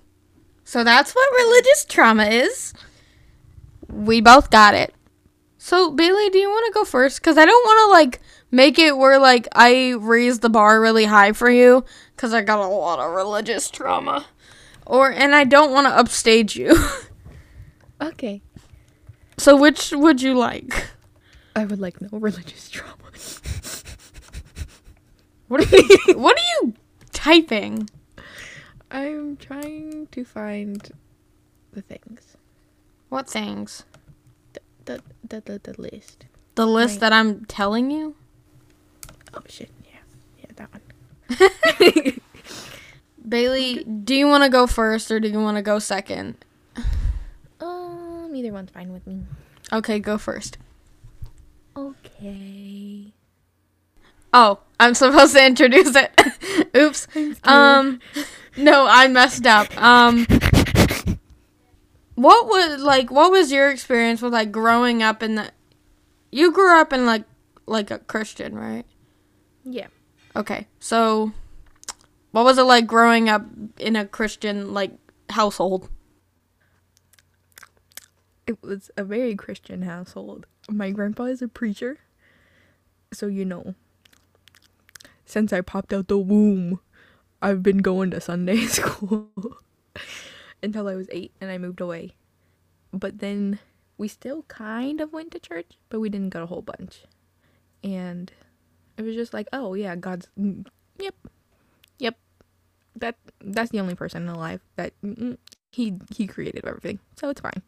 So 0.64 0.84
that's 0.84 1.14
what 1.14 1.34
religious 1.38 1.86
trauma 1.86 2.26
is. 2.26 2.74
We 3.88 4.22
both 4.22 4.50
got 4.50 4.74
it. 4.74 4.94
So 5.58 5.92
Bailey, 5.92 6.30
do 6.30 6.40
you 6.40 6.50
want 6.50 6.66
to 6.74 6.80
go 6.80 6.84
first? 6.86 7.20
Because 7.22 7.38
I 7.38 7.46
don't 7.46 7.66
want 7.66 7.88
to 7.88 7.92
like 7.92 8.22
make 8.52 8.78
it 8.78 8.98
where 8.98 9.20
like 9.20 9.48
I 9.54 9.92
raise 10.00 10.40
the 10.40 10.50
bar 10.50 10.82
really 10.82 11.06
high 11.06 11.32
for 11.34 11.50
you 11.50 11.86
because 12.16 12.34
I 12.34 12.42
got 12.42 12.60
a 12.60 12.68
lot 12.68 13.00
of 13.00 13.12
religious 13.14 13.70
trauma, 13.70 14.26
or 14.86 15.12
and 15.12 15.34
I 15.36 15.44
don't 15.44 15.72
want 15.72 15.88
to 15.88 15.94
upstage 15.94 16.56
you. 16.56 16.76
Okay. 18.02 18.42
so 19.38 19.56
which 19.56 19.94
would 19.94 20.22
you 20.22 20.34
like? 20.34 20.88
I 21.56 21.64
would 21.64 21.80
like 21.80 22.02
no 22.02 22.10
religious 22.12 22.70
trauma. 22.70 22.90
What 25.48 25.72
are 25.72 25.78
you, 25.78 26.18
what 26.18 26.38
are 26.38 26.66
you 26.66 26.74
typing? 27.14 27.90
I'm 28.94 29.36
trying 29.38 30.08
to 30.12 30.24
find 30.24 30.92
the 31.72 31.82
things. 31.82 32.38
What 33.10 33.28
things? 33.30 33.84
The 34.86 35.02
the 35.28 35.42
the, 35.42 35.60
the 35.64 35.82
list. 35.82 36.26
The 36.56 36.66
list 36.68 36.96
Right. 36.96 37.00
that 37.02 37.14
I'm 37.14 37.46
telling 37.46 37.90
you. 37.92 38.16
Oh 39.34 39.42
shit, 39.50 39.72
yeah. 39.84 40.00
Yeah, 40.40 40.52
that 40.56 40.70
one. 40.72 42.20
Bailey, 43.28 43.84
do 43.84 44.14
you 44.14 44.28
want 44.28 44.44
to 44.44 44.50
go 44.50 44.68
first 44.68 45.10
or 45.10 45.20
do 45.20 45.28
you 45.28 45.40
want 45.40 45.58
to 45.58 45.64
go 45.64 45.80
second? 45.80 46.44
Um, 47.60 48.32
either 48.36 48.52
one's 48.52 48.70
fine 48.70 48.92
with 48.94 49.08
me. 49.08 49.24
Okay, 49.72 49.98
go 50.00 50.18
first. 50.18 50.58
Okay. 51.76 53.14
Oh, 54.34 54.60
I'm 54.84 54.96
supposed 54.96 55.34
to 55.34 55.46
introduce 55.46 55.96
it. 55.96 56.12
Oops. 56.76 57.08
Um, 57.46 58.02
no, 58.58 58.86
I 58.86 59.08
messed 59.08 59.46
up. 59.46 59.76
Um, 59.82 60.28
what 62.16 62.48
was 62.48 62.82
like? 62.82 63.10
What 63.10 63.32
was 63.32 63.50
your 63.50 63.70
experience 63.72 64.22
with 64.22 64.34
like 64.34 64.52
growing 64.52 65.02
up 65.02 65.24
in 65.24 65.36
the? 65.36 65.52
You 66.34 66.52
grew 66.52 66.78
up 66.78 66.92
in 66.92 67.06
like 67.06 67.24
like 67.66 67.92
a 67.92 68.00
Christian, 68.00 68.56
right? 68.56 68.86
Yeah. 69.64 69.88
Okay, 70.36 70.68
so 70.82 71.32
what 72.32 72.44
was 72.44 72.58
it 72.58 72.64
like 72.64 72.86
growing 72.86 73.30
up 73.30 73.46
in 73.80 73.96
a 73.96 74.06
Christian 74.06 74.74
like 74.74 74.92
household? 75.30 75.90
It 78.46 78.62
was 78.62 78.92
a 78.98 79.06
very 79.06 79.34
Christian 79.38 79.84
household. 79.84 80.46
My 80.70 80.92
grandpa 80.92 81.24
is 81.24 81.42
a 81.42 81.48
preacher. 81.48 82.00
So 83.14 83.28
you 83.28 83.46
know. 83.46 83.76
Since 85.26 85.54
I 85.54 85.62
popped 85.62 85.94
out 85.94 86.08
the 86.08 86.18
womb, 86.18 86.80
I've 87.42 87.64
been 87.64 87.80
going 87.80 88.12
to 88.12 88.22
Sunday 88.22 88.66
school 88.68 89.30
until 90.62 90.88
I 90.88 90.96
was 90.96 91.08
8 91.12 91.32
and 91.42 91.52
I 91.52 91.58
moved 91.58 91.82
away. 91.82 92.16
But 92.92 93.20
then 93.20 93.60
we 93.98 94.08
still 94.08 94.44
kind 94.44 95.02
of 95.02 95.14
went 95.14 95.32
to 95.32 95.40
church, 95.40 95.78
but 95.90 96.00
we 96.00 96.10
didn't 96.10 96.30
go 96.30 96.44
a 96.44 96.48
whole 96.48 96.62
bunch. 96.62 97.04
And 97.84 98.32
it 98.98 99.02
was 99.04 99.16
just 99.16 99.34
like, 99.34 99.48
oh 99.52 99.74
yeah, 99.74 99.96
God's 99.96 100.28
mm, 100.40 100.68
yep. 101.00 101.16
Yep. 102.00 102.18
That 102.96 103.16
that's 103.42 103.72
the 103.72 103.80
only 103.80 103.96
person 103.96 104.28
alive 104.30 104.62
that 104.76 104.94
he 105.72 105.96
he 106.14 106.28
created 106.28 106.66
everything. 106.66 107.00
So 107.16 107.30
it's 107.30 107.42
fine 107.42 107.64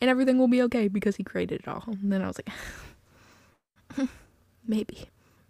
and 0.00 0.10
everything 0.10 0.38
will 0.38 0.48
be 0.48 0.62
okay 0.62 0.88
because 0.88 1.16
he 1.16 1.24
created 1.24 1.60
it 1.60 1.68
all. 1.68 1.84
And 1.86 2.12
then 2.12 2.22
I 2.22 2.28
was 2.28 2.38
like, 3.98 4.08
maybe. 4.66 5.08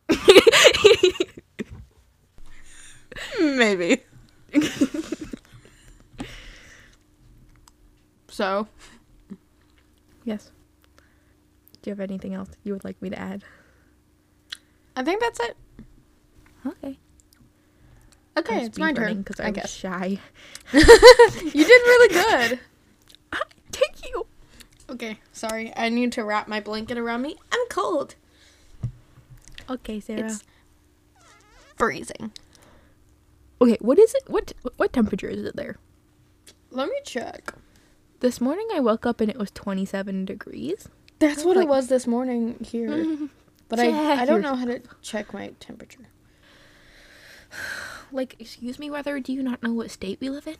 Maybe. 3.40 4.02
so, 8.28 8.66
Yes. 10.28 10.50
Do 11.80 11.88
you 11.88 11.92
have 11.92 12.00
anything 12.00 12.34
else 12.34 12.50
you 12.62 12.74
would 12.74 12.84
like 12.84 13.00
me 13.00 13.08
to 13.08 13.18
add? 13.18 13.44
I 14.94 15.02
think 15.02 15.22
that's 15.22 15.40
it. 15.40 15.56
Okay. 16.66 16.98
Okay, 18.36 18.64
it's 18.66 18.78
my 18.78 18.92
turn. 18.92 19.22
because 19.22 19.40
I 19.40 19.46
I, 19.46 19.50
guess 19.52 19.72
shy. 19.72 20.18
you 20.72 20.84
did 20.84 21.66
really 21.66 22.08
good. 22.08 22.60
Thank 23.72 24.10
you. 24.10 24.26
Okay, 24.90 25.18
sorry. 25.32 25.72
I 25.74 25.88
need 25.88 26.12
to 26.12 26.24
wrap 26.24 26.46
my 26.46 26.60
blanket 26.60 26.98
around 26.98 27.22
me. 27.22 27.36
I'm 27.50 27.66
cold. 27.70 28.16
Okay, 29.70 30.00
Sarah. 30.00 30.20
It's 30.26 30.42
freezing. 31.76 32.32
okay, 33.60 33.76
what 33.80 33.98
is 33.98 34.14
it? 34.14 34.22
What 34.28 34.52
what 34.76 34.92
temperature 34.92 35.28
is 35.28 35.44
it 35.44 35.56
there? 35.56 35.76
Let 36.70 36.88
me 36.88 36.96
check. 37.04 37.52
This 38.20 38.40
morning 38.40 38.66
I 38.74 38.80
woke 38.80 39.06
up 39.06 39.20
and 39.20 39.30
it 39.30 39.38
was 39.38 39.50
27 39.52 40.24
degrees. 40.24 40.88
That's 41.18 41.44
what 41.44 41.56
Like- 41.56 41.64
it 41.66 41.68
was 41.68 41.88
this 41.88 42.06
morning 42.06 42.56
here. 42.64 43.28
But 43.70 43.80
I, 43.80 44.22
I 44.22 44.24
don't 44.24 44.40
know 44.40 44.54
how 44.54 44.64
to 44.64 44.80
check 45.02 45.34
my 45.34 45.52
temperature. 45.60 46.08
Like, 48.10 48.36
excuse 48.38 48.78
me, 48.78 48.88
weather, 48.88 49.20
do 49.20 49.34
you 49.34 49.42
not 49.42 49.62
know 49.62 49.74
what 49.74 49.90
state 49.90 50.18
we 50.18 50.30
live 50.30 50.46
in? 50.46 50.56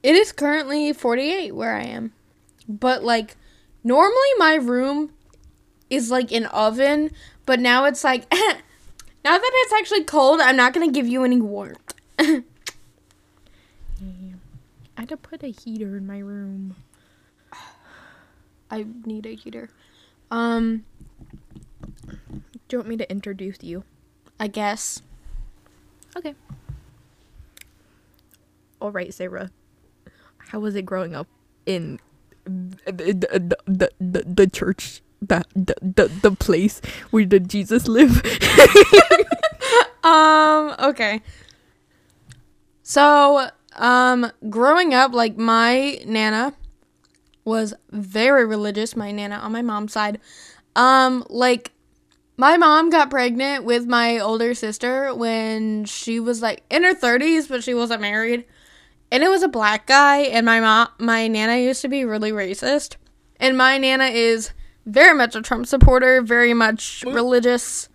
It 0.00 0.14
is 0.14 0.30
currently 0.30 0.92
48 0.92 1.52
where 1.56 1.74
I 1.74 1.82
am. 1.82 2.12
But 2.68 3.02
like 3.02 3.36
normally 3.82 4.28
my 4.38 4.54
room 4.54 5.10
is 5.90 6.10
like 6.10 6.32
an 6.32 6.46
oven, 6.46 7.10
but 7.44 7.60
now 7.60 7.84
it's 7.84 8.02
like 8.04 8.26
now 8.32 9.38
that 9.38 9.50
it's 9.52 9.72
actually 9.72 10.04
cold, 10.04 10.40
I'm 10.40 10.56
not 10.56 10.72
to 10.74 10.88
give 10.92 11.06
you 11.06 11.24
any 11.24 11.40
warmth. 11.40 11.94
I 12.18 12.42
had 14.96 15.08
to 15.10 15.16
put 15.16 15.42
a 15.42 15.48
heater 15.48 15.96
in 15.96 16.06
my 16.06 16.18
room. 16.18 16.76
I 18.70 18.86
need 19.04 19.26
a 19.26 19.34
heater. 19.34 19.68
Um, 20.30 20.84
Do 22.06 22.40
you 22.70 22.78
want 22.78 22.88
me 22.88 22.96
to 22.98 23.10
introduce 23.10 23.62
you? 23.62 23.82
I 24.38 24.46
guess. 24.46 25.02
Okay. 26.16 26.34
All 28.80 28.92
right, 28.92 29.12
Sarah. 29.12 29.50
How 30.38 30.60
was 30.60 30.74
it 30.74 30.86
growing 30.86 31.14
up 31.14 31.26
in 31.66 31.98
the 32.44 33.12
the 33.12 33.56
the, 33.66 33.90
the, 33.98 34.24
the 34.26 34.46
church? 34.46 35.02
The, 35.54 35.74
the 35.80 36.10
the 36.22 36.32
place 36.32 36.80
where 37.10 37.24
did 37.24 37.48
Jesus 37.48 37.86
live? 37.86 38.20
Um, 40.02 40.74
okay. 40.78 41.22
So, 42.82 43.48
um, 43.76 44.30
growing 44.48 44.94
up, 44.94 45.12
like 45.12 45.36
my 45.36 46.00
nana 46.06 46.54
was 47.44 47.74
very 47.90 48.44
religious, 48.44 48.96
my 48.96 49.12
nana 49.12 49.36
on 49.36 49.52
my 49.52 49.62
mom's 49.62 49.92
side. 49.92 50.20
Um, 50.76 51.24
like 51.28 51.72
my 52.36 52.56
mom 52.56 52.90
got 52.90 53.10
pregnant 53.10 53.64
with 53.64 53.86
my 53.86 54.18
older 54.18 54.54
sister 54.54 55.14
when 55.14 55.84
she 55.84 56.20
was 56.20 56.42
like 56.42 56.62
in 56.70 56.84
her 56.84 56.94
30s, 56.94 57.48
but 57.48 57.62
she 57.62 57.74
wasn't 57.74 58.00
married. 58.00 58.44
And 59.12 59.22
it 59.24 59.28
was 59.28 59.42
a 59.42 59.48
black 59.48 59.86
guy, 59.86 60.18
and 60.18 60.46
my 60.46 60.60
mom, 60.60 60.88
my 60.98 61.26
nana 61.26 61.56
used 61.56 61.82
to 61.82 61.88
be 61.88 62.04
really 62.04 62.30
racist. 62.30 62.94
And 63.40 63.58
my 63.58 63.76
nana 63.76 64.04
is 64.04 64.52
very 64.90 65.14
much 65.14 65.34
a 65.34 65.42
Trump 65.42 65.66
supporter, 65.66 66.20
very 66.22 66.54
much 66.54 67.04
religious. 67.06 67.88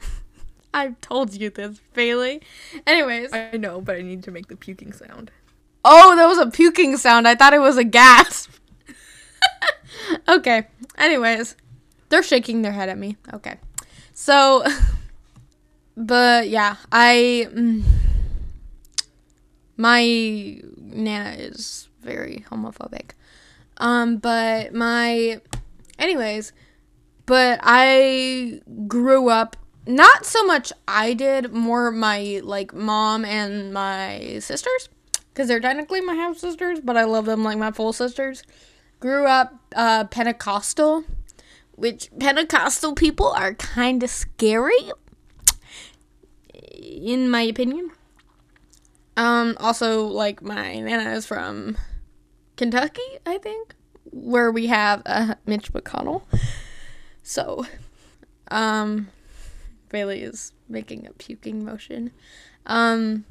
I've 0.74 1.00
told 1.00 1.34
you 1.34 1.50
this, 1.50 1.80
Bailey. 1.94 2.42
Anyways. 2.86 3.32
I 3.32 3.56
know, 3.56 3.80
but 3.80 3.96
I 3.96 4.02
need 4.02 4.22
to 4.24 4.30
make 4.30 4.48
the 4.48 4.56
puking 4.56 4.92
sound. 4.92 5.30
Oh, 5.84 6.16
that 6.16 6.26
was 6.26 6.38
a 6.38 6.50
puking 6.50 6.96
sound. 6.96 7.26
I 7.28 7.34
thought 7.34 7.54
it 7.54 7.60
was 7.60 7.76
a 7.76 7.84
gasp. 7.84 8.50
okay. 10.28 10.66
Anyways, 10.96 11.56
they're 12.08 12.22
shaking 12.22 12.62
their 12.62 12.72
head 12.72 12.88
at 12.88 12.98
me. 12.98 13.16
Okay. 13.32 13.58
So, 14.12 14.64
but 15.96 16.48
yeah, 16.48 16.76
I. 16.90 17.48
Mm, 17.52 17.84
my 19.76 20.60
nana 20.76 21.36
is 21.38 21.88
very 22.02 22.44
homophobic. 22.50 23.12
Um, 23.78 24.18
but 24.18 24.74
my. 24.74 25.40
Anyways, 25.98 26.52
but 27.26 27.60
I 27.62 28.60
grew 28.86 29.28
up. 29.30 29.56
Not 29.86 30.26
so 30.26 30.44
much 30.44 30.70
I 30.86 31.14
did, 31.14 31.52
more 31.52 31.90
my 31.90 32.42
like 32.44 32.74
mom 32.74 33.24
and 33.24 33.72
my 33.72 34.38
sisters 34.40 34.90
because 35.38 35.46
they're 35.46 35.60
technically 35.60 36.00
my 36.00 36.14
half 36.14 36.36
sisters, 36.36 36.80
but 36.82 36.96
I 36.96 37.04
love 37.04 37.24
them 37.24 37.44
like 37.44 37.58
my 37.58 37.70
full 37.70 37.92
sisters. 37.92 38.42
Grew 38.98 39.24
up 39.24 39.54
uh, 39.76 40.02
Pentecostal, 40.04 41.04
which 41.76 42.10
Pentecostal 42.18 42.96
people 42.96 43.28
are 43.28 43.54
kind 43.54 44.02
of 44.02 44.10
scary, 44.10 44.90
in 46.82 47.30
my 47.30 47.42
opinion. 47.42 47.92
Um, 49.16 49.56
also, 49.60 50.06
like 50.06 50.42
my 50.42 50.80
nana 50.80 51.12
is 51.12 51.24
from 51.24 51.76
Kentucky, 52.58 53.00
I 53.24 53.38
think, 53.38 53.74
where 54.10 54.50
we 54.50 54.66
have 54.66 55.00
uh, 55.06 55.36
Mitch 55.46 55.72
McConnell. 55.72 56.22
So, 57.22 57.64
um, 58.50 59.08
Bailey 59.90 60.22
is 60.22 60.52
making 60.68 61.06
a 61.06 61.12
puking 61.12 61.64
motion. 61.64 62.10
Um, 62.66 63.24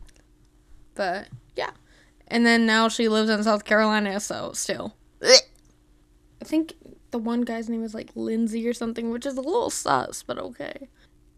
but 0.95 1.27
yeah, 1.55 1.71
and 2.27 2.45
then 2.45 2.65
now 2.65 2.87
she 2.87 3.09
lives 3.09 3.29
in 3.29 3.43
South 3.43 3.65
Carolina. 3.65 4.19
So 4.21 4.53
still, 4.53 4.95
I 5.21 5.39
think 6.43 6.73
the 7.11 7.19
one 7.19 7.41
guy's 7.41 7.69
name 7.69 7.83
is 7.83 7.93
like 7.93 8.11
Lindsay 8.15 8.67
or 8.67 8.73
something, 8.73 9.11
which 9.11 9.25
is 9.25 9.35
a 9.37 9.41
little 9.41 9.69
sus, 9.69 10.23
but 10.23 10.37
okay. 10.39 10.87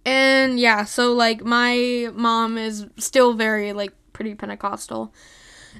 And 0.05 0.59
yeah, 0.59 0.85
so 0.85 1.13
like 1.13 1.43
my 1.43 2.09
mom 2.13 2.57
is 2.57 2.85
still 2.97 3.33
very 3.33 3.73
like 3.73 3.93
pretty 4.13 4.35
Pentecostal. 4.35 5.11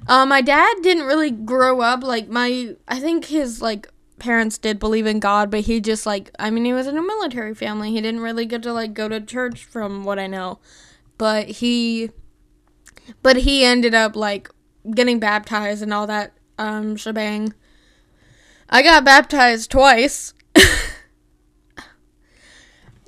Uh, 0.06 0.26
my 0.26 0.40
dad 0.40 0.76
didn't 0.82 1.04
really 1.04 1.30
grow 1.30 1.80
up 1.80 2.02
like 2.02 2.28
my. 2.28 2.76
I 2.88 3.00
think 3.00 3.26
his 3.26 3.60
like 3.62 3.88
parents 4.18 4.58
did 4.58 4.78
believe 4.78 5.06
in 5.06 5.18
God, 5.18 5.50
but 5.50 5.60
he 5.60 5.80
just 5.80 6.06
like 6.06 6.30
I 6.38 6.50
mean 6.50 6.64
he 6.64 6.72
was 6.72 6.86
in 6.86 6.96
a 6.96 7.02
military 7.02 7.54
family. 7.54 7.90
He 7.90 8.00
didn't 8.00 8.20
really 8.20 8.46
get 8.46 8.62
to 8.62 8.72
like 8.72 8.94
go 8.94 9.08
to 9.08 9.20
church 9.20 9.64
from 9.64 10.04
what 10.04 10.18
I 10.18 10.26
know. 10.26 10.60
But 11.18 11.48
he 11.48 12.10
but 13.22 13.38
he 13.38 13.64
ended 13.64 13.94
up 13.94 14.14
like 14.14 14.48
getting 14.94 15.18
baptized 15.18 15.82
and 15.82 15.92
all 15.92 16.06
that 16.06 16.32
um 16.58 16.96
shebang. 16.96 17.54
I 18.68 18.82
got 18.82 19.04
baptized 19.04 19.70
twice. 19.70 20.34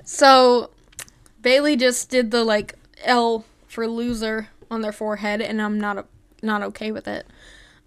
so 0.03 0.71
Bailey 1.41 1.77
just 1.77 2.09
did 2.09 2.31
the 2.31 2.43
like 2.43 2.75
L 3.03 3.45
for 3.67 3.87
loser 3.87 4.49
on 4.69 4.81
their 4.81 4.91
forehead 4.91 5.41
and 5.41 5.61
I'm 5.61 5.79
not 5.79 6.07
not 6.43 6.63
okay 6.63 6.91
with 6.91 7.07
it. 7.07 7.25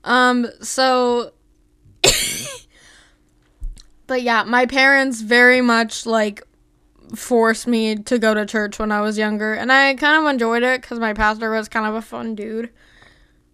Um 0.05 0.47
so 0.61 1.33
but 4.07 4.23
yeah, 4.23 4.45
my 4.45 4.67
parents 4.67 5.21
very 5.21 5.61
much 5.61 6.07
like 6.07 6.43
forced 7.15 7.67
me 7.67 7.97
to 7.97 8.19
go 8.19 8.35
to 8.35 8.47
church 8.47 8.79
when 8.79 8.91
I 8.91 9.01
was 9.01 9.19
younger, 9.19 9.55
and 9.55 9.73
I 9.73 9.95
kind 9.95 10.23
of 10.25 10.31
enjoyed 10.31 10.63
it 10.63 10.83
because 10.83 10.99
my 10.99 11.13
pastor 11.13 11.51
was 11.51 11.69
kind 11.69 11.87
of 11.87 11.95
a 11.95 12.03
fun 12.03 12.35
dude. 12.35 12.71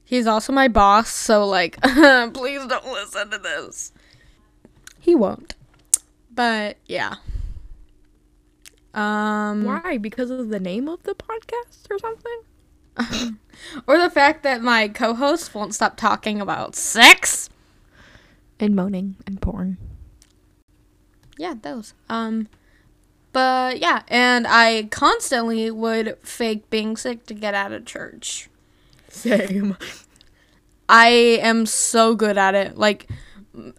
He's 0.04 0.26
also 0.26 0.52
my 0.52 0.68
boss, 0.68 1.10
so 1.10 1.46
like, 1.46 1.80
please 1.82 2.66
don't 2.66 2.86
listen 2.86 3.30
to 3.30 3.38
this. 3.38 3.92
He 4.98 5.14
won't. 5.14 5.54
But 6.30 6.76
yeah. 6.86 7.16
Um 8.94 9.64
Why? 9.64 9.98
Because 9.98 10.30
of 10.30 10.48
the 10.50 10.60
name 10.60 10.88
of 10.88 11.02
the 11.02 11.14
podcast 11.14 11.88
or 11.90 11.98
something? 11.98 13.38
or 13.86 13.98
the 13.98 14.10
fact 14.10 14.42
that 14.42 14.62
my 14.62 14.88
co-host 14.88 15.54
won't 15.54 15.74
stop 15.74 15.96
talking 15.96 16.40
about 16.40 16.74
sex 16.74 17.48
and 18.58 18.74
moaning 18.74 19.16
and 19.26 19.40
porn. 19.40 19.78
Yeah, 21.38 21.54
those. 21.60 21.94
Um 22.08 22.48
but 23.32 23.78
yeah, 23.80 24.02
and 24.08 24.46
I 24.46 24.84
constantly 24.90 25.70
would 25.70 26.18
fake 26.22 26.68
being 26.68 26.96
sick 26.96 27.24
to 27.26 27.34
get 27.34 27.54
out 27.54 27.72
of 27.72 27.86
church. 27.86 28.50
Same. 29.08 29.76
I 30.88 31.08
am 31.40 31.64
so 31.64 32.14
good 32.14 32.36
at 32.36 32.54
it. 32.54 32.76
Like 32.76 33.08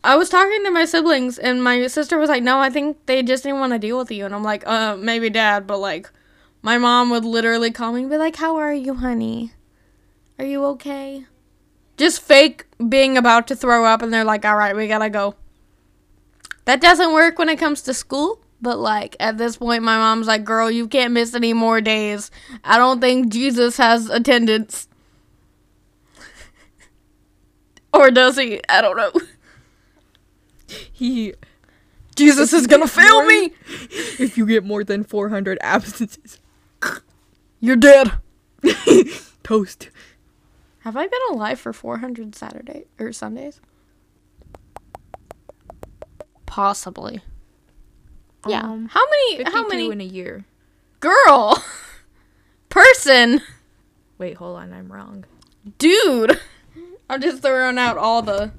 I 0.04 0.16
was 0.16 0.30
talking 0.30 0.64
to 0.64 0.72
my 0.72 0.86
siblings 0.86 1.38
and 1.38 1.64
my 1.64 1.88
sister 1.88 2.18
was 2.18 2.30
like, 2.30 2.44
"No, 2.44 2.60
I 2.60 2.70
think 2.70 3.06
they 3.06 3.24
just 3.24 3.44
didn't 3.44 3.60
want 3.60 3.74
to 3.74 3.80
deal 3.80 3.98
with 3.98 4.12
you." 4.12 4.26
And 4.26 4.34
I'm 4.34 4.44
like, 4.44 4.66
"Uh, 4.68 4.96
maybe 4.98 5.30
dad, 5.30 5.66
but 5.68 5.78
like 5.80 6.10
my 6.62 6.78
mom 6.78 7.10
would 7.10 7.26
literally 7.26 7.72
call 7.72 7.94
me 7.94 8.02
and 8.02 8.10
be 8.10 8.18
like, 8.18 8.36
"How 8.38 8.56
are 8.58 8.74
you, 8.74 8.96
honey? 8.96 9.54
Are 10.40 10.46
you 10.46 10.64
okay?" 10.66 11.26
Just 11.98 12.22
fake 12.22 12.66
being 12.90 13.18
about 13.18 13.48
to 13.48 13.56
throw 13.56 13.86
up 13.86 14.02
and 14.02 14.14
they're 14.14 14.24
like, 14.24 14.46
"All 14.46 14.56
right, 14.56 14.76
we 14.76 14.88
got 14.88 15.00
to 15.00 15.10
go." 15.10 15.36
That 16.66 16.82
doesn't 16.82 17.14
work 17.14 17.38
when 17.38 17.50
it 17.50 17.60
comes 17.60 17.82
to 17.84 17.94
school, 17.94 18.40
but 18.62 18.80
like 18.80 19.16
at 19.20 19.38
this 19.38 19.58
point 19.58 19.84
my 19.84 19.98
mom's 19.98 20.28
like, 20.28 20.44
"Girl, 20.44 20.72
you 20.72 20.88
can't 20.88 21.14
miss 21.14 21.36
any 21.36 21.54
more 21.54 21.82
days. 21.82 22.32
I 22.64 22.78
don't 22.78 23.02
think 23.02 23.32
Jesus 23.32 23.78
has 23.78 24.10
attendance." 24.10 24.88
or 27.94 28.12
does 28.12 28.38
he? 28.38 28.62
I 28.70 28.82
don't 28.82 28.98
know. 28.98 29.12
He 30.92 31.34
Jesus 32.16 32.54
is 32.54 32.68
going 32.68 32.82
to 32.82 32.88
fail 32.88 33.24
me. 33.26 33.52
if 34.20 34.38
you 34.38 34.46
get 34.46 34.64
more 34.64 34.84
than 34.84 35.04
400 35.04 35.58
absences. 35.62 36.40
You're 37.60 37.76
dead. 37.76 38.12
Toast. 39.44 39.90
Have 40.84 40.98
I 40.98 41.08
been 41.08 41.20
alive 41.32 41.62
for 41.62 41.72
400 41.72 42.36
Saturday 42.36 42.86
or 43.00 43.14
Sundays? 43.14 43.62
Possibly. 46.46 47.22
Yeah. 48.46 48.64
Um, 48.64 48.90
how 48.90 49.02
many? 49.10 49.44
How 49.50 49.66
many? 49.68 49.90
in 49.90 50.02
a 50.02 50.04
year. 50.04 50.44
Girl. 51.00 51.64
Person. 52.70 53.42
Wait, 54.18 54.36
hold 54.36 54.58
on, 54.58 54.74
I'm 54.74 54.92
wrong. 54.92 55.24
Dude. 55.78 56.38
I'm 57.10 57.22
just 57.22 57.42
throwing 57.42 57.78
out 57.78 57.98
all 57.98 58.22
the. 58.22 58.52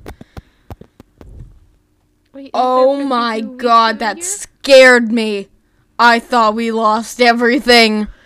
Wait, 2.33 2.51
Oh 2.55 3.05
my 3.05 3.41
god, 3.43 3.99
that 3.99 4.17
year? 4.17 4.25
scared 4.25 5.13
me. 5.13 5.49
I 5.99 6.21
thought 6.21 6.55
we 6.55 6.71
lost 6.71 7.21
everything. 7.21 8.09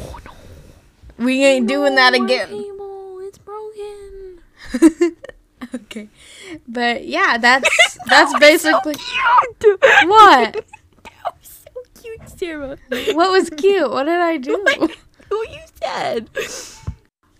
Oh 0.00 0.18
no. 0.24 1.24
We 1.24 1.44
ain't 1.44 1.66
doing 1.66 1.96
that 1.96 2.14
again. 2.14 2.77
Cable, 4.72 4.86
it's 4.86 4.92
broken. 4.98 5.16
okay. 5.74 6.08
But 6.66 7.06
yeah, 7.06 7.38
that's 7.38 7.98
that's 8.06 8.38
basically 8.38 8.94
Cute. 9.60 9.80
what? 10.06 10.64
That 11.04 11.34
was 11.40 11.64
so 11.64 12.02
cute, 12.02 12.28
Sarah. 12.38 12.78
What 13.14 13.30
was 13.32 13.50
cute? 13.50 13.90
What 13.90 14.04
did 14.04 14.20
I 14.20 14.36
do? 14.38 14.64
Who 15.28 15.36
you 15.48 15.60
said? 15.82 16.30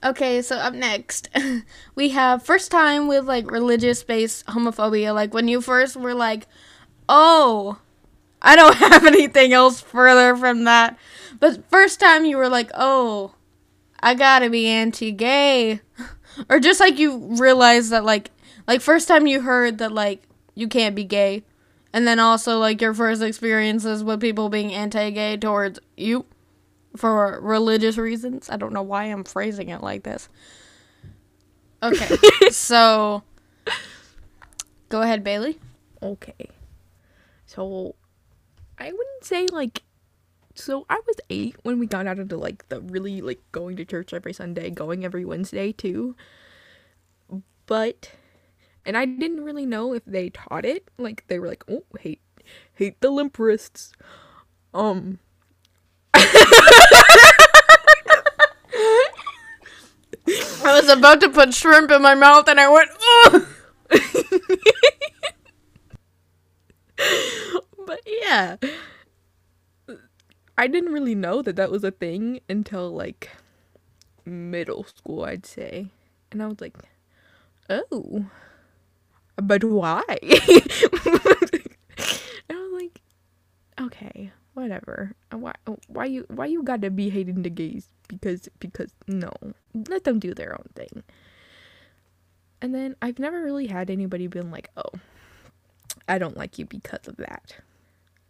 Okay, 0.04 0.42
so 0.42 0.56
up 0.56 0.74
next, 0.74 1.28
we 1.96 2.10
have 2.10 2.42
first 2.44 2.70
time 2.70 3.08
with 3.08 3.24
like 3.24 3.50
religious 3.50 4.02
based 4.04 4.46
homophobia. 4.46 5.14
Like 5.14 5.34
when 5.34 5.48
you 5.48 5.60
first 5.60 5.96
were 5.96 6.14
like, 6.14 6.46
oh, 7.08 7.78
I 8.40 8.54
don't 8.56 8.76
have 8.76 9.04
anything 9.06 9.52
else 9.52 9.80
further 9.80 10.36
from 10.36 10.64
that. 10.64 10.96
But 11.40 11.68
first 11.70 11.98
time 11.98 12.24
you 12.24 12.36
were 12.36 12.48
like, 12.48 12.70
oh, 12.74 13.34
I 14.00 14.14
gotta 14.14 14.50
be 14.50 14.66
anti 14.68 15.10
gay. 15.10 15.80
Or 16.48 16.60
just 16.60 16.80
like 16.80 16.98
you 16.98 17.16
realize 17.38 17.90
that, 17.90 18.04
like, 18.04 18.30
like 18.66 18.80
first 18.80 19.08
time 19.08 19.26
you 19.26 19.40
heard 19.40 19.78
that, 19.78 19.92
like, 19.92 20.22
you 20.54 20.68
can't 20.68 20.94
be 20.94 21.04
gay. 21.04 21.44
And 21.92 22.06
then 22.06 22.18
also, 22.18 22.58
like, 22.58 22.80
your 22.80 22.94
first 22.94 23.22
experiences 23.22 24.04
with 24.04 24.20
people 24.20 24.48
being 24.48 24.72
anti 24.74 25.10
gay 25.10 25.36
towards 25.36 25.78
you 25.96 26.26
for 26.96 27.40
religious 27.40 27.96
reasons. 27.96 28.50
I 28.50 28.56
don't 28.56 28.72
know 28.72 28.82
why 28.82 29.04
I'm 29.04 29.24
phrasing 29.24 29.68
it 29.68 29.82
like 29.82 30.02
this. 30.02 30.28
Okay, 31.82 32.16
so 32.50 33.22
go 34.88 35.02
ahead, 35.02 35.22
Bailey. 35.22 35.58
Okay. 36.02 36.48
So 37.46 37.94
I 38.78 38.86
wouldn't 38.92 39.24
say 39.24 39.46
like 39.50 39.82
so 40.58 40.84
I 40.90 41.00
was 41.06 41.16
8 41.30 41.56
when 41.62 41.78
we 41.78 41.86
got 41.86 42.06
out 42.06 42.18
of 42.18 42.28
the 42.28 42.36
like 42.36 42.68
the 42.68 42.80
really 42.80 43.20
like 43.20 43.40
going 43.52 43.76
to 43.76 43.84
church 43.84 44.12
every 44.12 44.32
Sunday, 44.32 44.70
going 44.70 45.04
every 45.04 45.24
Wednesday 45.24 45.72
too. 45.72 46.16
But 47.66 48.12
and 48.84 48.96
I 48.96 49.04
didn't 49.04 49.44
really 49.44 49.66
know 49.66 49.94
if 49.94 50.04
they 50.04 50.30
taught 50.30 50.64
it. 50.64 50.88
Like 50.98 51.24
they 51.28 51.38
were 51.38 51.48
like, 51.48 51.64
"Oh, 51.70 51.84
hate 52.00 52.20
hate 52.74 53.00
the 53.00 53.10
limp 53.10 53.38
wrists." 53.38 53.92
Um 54.74 55.18
I 60.64 60.80
was 60.80 60.88
about 60.88 61.20
to 61.20 61.30
put 61.30 61.54
shrimp 61.54 61.90
in 61.90 62.02
my 62.02 62.14
mouth 62.14 62.48
and 62.48 62.60
I 62.60 62.68
went, 62.68 62.90
Ugh! 63.26 63.46
but 67.86 68.00
yeah 68.06 68.56
i 70.58 70.66
didn't 70.66 70.92
really 70.92 71.14
know 71.14 71.40
that 71.40 71.56
that 71.56 71.70
was 71.70 71.84
a 71.84 71.90
thing 71.90 72.40
until 72.48 72.90
like 72.90 73.30
middle 74.26 74.84
school 74.84 75.24
i'd 75.24 75.46
say. 75.46 75.88
And 76.30 76.42
i 76.42 76.46
was 76.46 76.60
like 76.60 76.76
oh 77.70 78.26
but 79.42 79.64
why? 79.64 80.02
And 82.48 82.58
i 82.58 82.62
was 82.62 82.72
like 82.72 83.00
okay 83.80 84.32
whatever. 84.54 85.14
Why 85.30 85.52
why 85.86 86.04
you 86.04 86.26
why 86.28 86.46
you 86.46 86.62
gotta 86.64 86.90
be 86.90 87.10
hating 87.10 87.42
the 87.42 87.50
gays 87.50 87.88
because 88.08 88.48
because 88.58 88.92
no. 89.06 89.32
Let 89.88 90.04
them 90.04 90.18
do 90.18 90.34
their 90.34 90.52
own 90.52 90.68
thing. 90.74 91.04
And 92.60 92.74
then 92.74 92.96
i've 93.00 93.20
never 93.20 93.42
really 93.42 93.68
had 93.68 93.88
anybody 93.88 94.26
been 94.26 94.50
like 94.50 94.68
oh 94.76 94.98
I 96.08 96.18
don't 96.18 96.36
like 96.36 96.58
you 96.58 96.64
because 96.64 97.06
of 97.06 97.16
that. 97.16 97.56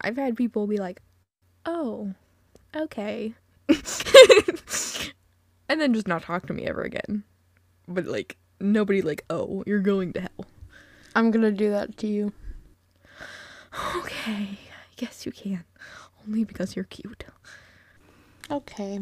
I've 0.01 0.17
had 0.17 0.37
people 0.37 0.67
be 0.67 0.79
like, 0.79 1.01
"Oh, 1.69 2.15
okay." 2.75 3.35
and 5.69 5.81
then 5.81 5.93
just 5.93 6.09
not 6.09 6.23
talk 6.23 6.47
to 6.47 6.55
me 6.55 6.67
ever 6.67 6.81
again. 6.83 7.25
But 7.87 8.07
like 8.07 8.37
nobody 8.61 9.03
like, 9.03 9.25
oh, 9.31 9.63
you're 9.67 9.81
going 9.81 10.13
to 10.15 10.23
hell. 10.23 10.47
I'm 11.15 11.31
gonna 11.31 11.53
do 11.53 11.71
that 11.71 11.97
to 11.99 12.07
you. 12.07 12.33
Okay, 13.97 14.59
I 14.59 14.95
guess 14.97 15.27
you 15.27 15.33
can. 15.33 15.65
Only 16.27 16.45
because 16.45 16.75
you're 16.75 16.85
cute. 16.85 17.25
Okay. 18.51 19.01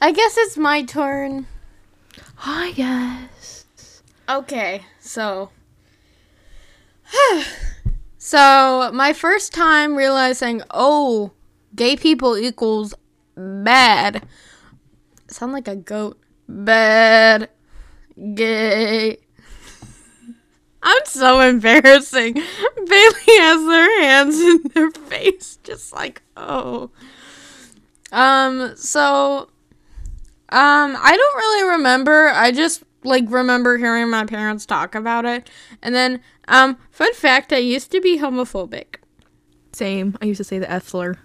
I 0.00 0.12
guess 0.12 0.36
it's 0.36 0.56
my 0.56 0.82
turn. 0.82 1.46
I 2.44 2.72
guess. 2.72 3.64
Okay, 4.28 4.82
so. 5.00 5.50
so, 8.18 8.90
my 8.92 9.12
first 9.12 9.52
time 9.52 9.96
realizing, 9.96 10.62
oh, 10.70 11.32
gay 11.74 11.96
people 11.96 12.36
equals 12.36 12.94
bad. 13.36 14.26
Sound 15.28 15.52
like 15.52 15.68
a 15.68 15.76
goat. 15.76 16.20
Bad. 16.48 17.50
Gay. 18.34 19.18
I'm 20.82 21.06
so 21.06 21.40
embarrassing. 21.40 22.34
Bailey 22.86 23.38
has 23.38 23.66
their 23.66 24.02
hands 24.02 24.38
in 24.38 24.62
their 24.74 24.90
face, 24.90 25.58
just 25.64 25.94
like, 25.94 26.22
oh. 26.36 26.90
Um, 28.12 28.76
so 28.76 29.48
um, 30.50 30.96
I 30.96 31.16
don't 31.16 31.36
really 31.36 31.70
remember. 31.76 32.28
I 32.28 32.52
just 32.52 32.84
like 33.02 33.24
remember 33.28 33.78
hearing 33.78 34.10
my 34.10 34.26
parents 34.26 34.66
talk 34.66 34.94
about 34.94 35.24
it. 35.24 35.50
And 35.82 35.94
then, 35.94 36.20
um, 36.48 36.76
fun 36.90 37.12
fact, 37.14 37.52
I 37.52 37.58
used 37.58 37.90
to 37.92 38.00
be 38.00 38.18
homophobic. 38.18 38.96
Same. 39.72 40.16
I 40.20 40.26
used 40.26 40.38
to 40.38 40.44
say 40.44 40.58
the 40.58 40.70
F 40.70 40.88
slur. 40.88 41.18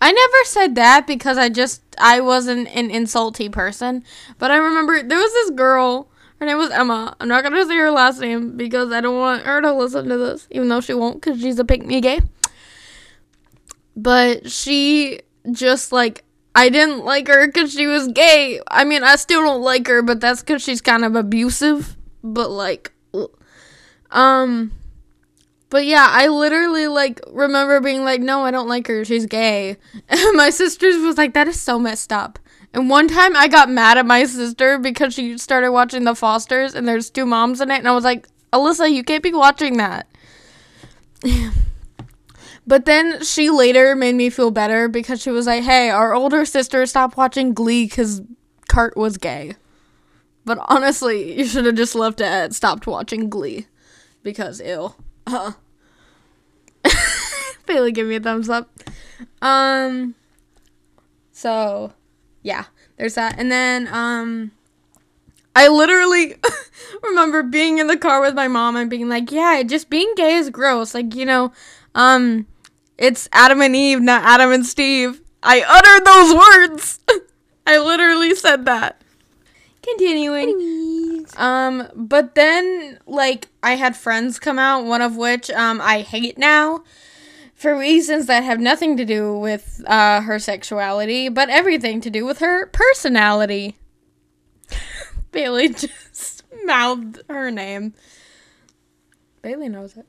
I 0.00 0.12
never 0.12 0.44
said 0.44 0.74
that 0.74 1.06
because 1.06 1.38
I 1.38 1.48
just 1.48 1.82
I 1.98 2.20
wasn't 2.20 2.68
an 2.68 2.90
insulty 2.90 3.50
person. 3.50 4.04
But 4.38 4.50
I 4.50 4.56
remember 4.56 5.02
there 5.02 5.18
was 5.18 5.32
this 5.32 5.50
girl. 5.50 6.08
Her 6.40 6.46
name 6.46 6.58
was 6.58 6.70
Emma. 6.70 7.16
I'm 7.20 7.28
not 7.28 7.42
gonna 7.42 7.64
say 7.64 7.76
her 7.76 7.90
last 7.90 8.20
name 8.20 8.56
because 8.56 8.92
I 8.92 9.00
don't 9.00 9.18
want 9.18 9.44
her 9.44 9.60
to 9.60 9.72
listen 9.72 10.08
to 10.08 10.16
this, 10.16 10.46
even 10.50 10.68
though 10.68 10.80
she 10.80 10.94
won't, 10.94 11.20
because 11.20 11.40
she's 11.40 11.58
a 11.58 11.64
pick 11.64 11.84
me 11.84 12.00
gay. 12.00 12.20
But 13.96 14.50
she 14.50 15.20
just 15.52 15.92
like 15.92 16.24
I 16.54 16.68
didn't 16.68 17.04
like 17.04 17.26
her 17.28 17.46
because 17.46 17.72
she 17.72 17.86
was 17.86 18.08
gay. 18.08 18.60
I 18.70 18.84
mean, 18.84 19.02
I 19.02 19.16
still 19.16 19.42
don't 19.42 19.62
like 19.62 19.86
her, 19.88 20.02
but 20.02 20.20
that's 20.20 20.40
because 20.40 20.62
she's 20.62 20.80
kind 20.80 21.04
of 21.04 21.16
abusive. 21.16 21.96
But 22.22 22.50
like, 22.50 22.92
um, 24.10 24.72
but 25.74 25.86
yeah, 25.86 26.06
I 26.08 26.28
literally 26.28 26.86
like 26.86 27.20
remember 27.32 27.80
being 27.80 28.04
like, 28.04 28.20
no, 28.20 28.44
I 28.44 28.52
don't 28.52 28.68
like 28.68 28.86
her. 28.86 29.04
She's 29.04 29.26
gay. 29.26 29.76
And 30.08 30.36
my 30.36 30.50
sisters 30.50 31.02
was 31.02 31.18
like, 31.18 31.34
that 31.34 31.48
is 31.48 31.60
so 31.60 31.80
messed 31.80 32.12
up. 32.12 32.38
And 32.72 32.88
one 32.88 33.08
time 33.08 33.34
I 33.34 33.48
got 33.48 33.68
mad 33.68 33.98
at 33.98 34.06
my 34.06 34.24
sister 34.24 34.78
because 34.78 35.14
she 35.14 35.36
started 35.36 35.72
watching 35.72 36.04
The 36.04 36.14
Fosters 36.14 36.76
and 36.76 36.86
there's 36.86 37.10
two 37.10 37.26
moms 37.26 37.60
in 37.60 37.72
it. 37.72 37.78
And 37.78 37.88
I 37.88 37.92
was 37.92 38.04
like, 38.04 38.28
Alyssa, 38.52 38.88
you 38.88 39.02
can't 39.02 39.24
be 39.24 39.32
watching 39.32 39.78
that. 39.78 40.06
But 42.68 42.84
then 42.84 43.24
she 43.24 43.50
later 43.50 43.96
made 43.96 44.14
me 44.14 44.30
feel 44.30 44.52
better 44.52 44.86
because 44.88 45.20
she 45.20 45.30
was 45.30 45.46
like, 45.46 45.64
hey, 45.64 45.90
our 45.90 46.14
older 46.14 46.44
sister 46.44 46.86
stopped 46.86 47.16
watching 47.16 47.52
Glee 47.52 47.86
because 47.86 48.22
Kurt 48.68 48.96
was 48.96 49.18
gay. 49.18 49.56
But 50.44 50.58
honestly, 50.68 51.36
you 51.36 51.46
should 51.46 51.66
have 51.66 51.74
just 51.74 51.96
left 51.96 52.20
it 52.20 52.54
stopped 52.54 52.86
watching 52.86 53.28
Glee. 53.28 53.66
Because, 54.22 54.60
ew. 54.60 54.94
Uh. 55.26 55.52
Bailey, 57.66 57.92
give 57.92 58.06
me 58.06 58.16
a 58.16 58.20
thumbs 58.20 58.48
up. 58.48 58.70
Um, 59.40 60.14
so, 61.32 61.92
yeah, 62.42 62.66
there's 62.96 63.14
that. 63.14 63.38
And 63.38 63.50
then, 63.50 63.88
um, 63.88 64.52
I 65.56 65.68
literally 65.68 66.36
remember 67.02 67.42
being 67.42 67.78
in 67.78 67.86
the 67.86 67.96
car 67.96 68.20
with 68.20 68.34
my 68.34 68.48
mom 68.48 68.76
and 68.76 68.90
being 68.90 69.08
like, 69.08 69.30
yeah, 69.30 69.62
just 69.62 69.88
being 69.88 70.12
gay 70.16 70.34
is 70.34 70.50
gross. 70.50 70.94
Like, 70.94 71.14
you 71.14 71.24
know, 71.24 71.52
um, 71.94 72.46
it's 72.98 73.28
Adam 73.32 73.60
and 73.60 73.74
Eve, 73.74 74.00
not 74.00 74.24
Adam 74.24 74.52
and 74.52 74.66
Steve. 74.66 75.20
I 75.42 75.62
uttered 75.66 76.06
those 76.06 76.34
words. 76.34 77.00
I 77.66 77.78
literally 77.78 78.34
said 78.34 78.64
that. 78.66 79.02
Continuing. 79.82 80.48
Um, 81.36 81.88
but 81.94 82.34
then 82.34 82.98
like 83.06 83.48
I 83.62 83.76
had 83.76 83.96
friends 83.96 84.38
come 84.38 84.58
out, 84.58 84.84
one 84.84 85.02
of 85.02 85.16
which 85.16 85.50
um 85.50 85.80
I 85.80 86.00
hate 86.00 86.38
now 86.38 86.84
for 87.54 87.76
reasons 87.76 88.26
that 88.26 88.42
have 88.44 88.60
nothing 88.60 88.96
to 88.96 89.04
do 89.04 89.38
with 89.38 89.82
uh 89.86 90.20
her 90.22 90.38
sexuality, 90.38 91.28
but 91.28 91.48
everything 91.48 92.00
to 92.02 92.10
do 92.10 92.24
with 92.24 92.38
her 92.38 92.66
personality. 92.66 93.76
Bailey 95.32 95.68
just 95.68 96.44
mouthed 96.64 97.20
her 97.28 97.50
name. 97.50 97.94
Bailey 99.42 99.68
knows 99.68 99.96
it. 99.96 100.06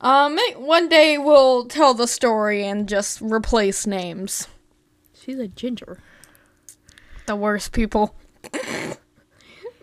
Um, 0.00 0.38
one 0.56 0.88
day 0.88 1.18
we'll 1.18 1.64
tell 1.64 1.92
the 1.92 2.06
story 2.06 2.64
and 2.64 2.88
just 2.88 3.20
replace 3.20 3.86
names. 3.86 4.46
She's 5.12 5.38
a 5.38 5.48
ginger. 5.48 5.98
The 7.26 7.34
worst 7.36 7.72
people. 7.72 8.14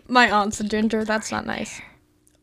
My 0.08 0.30
aunt's 0.30 0.60
a 0.60 0.64
ginger. 0.64 1.04
That's 1.04 1.32
not 1.32 1.46
nice. 1.46 1.80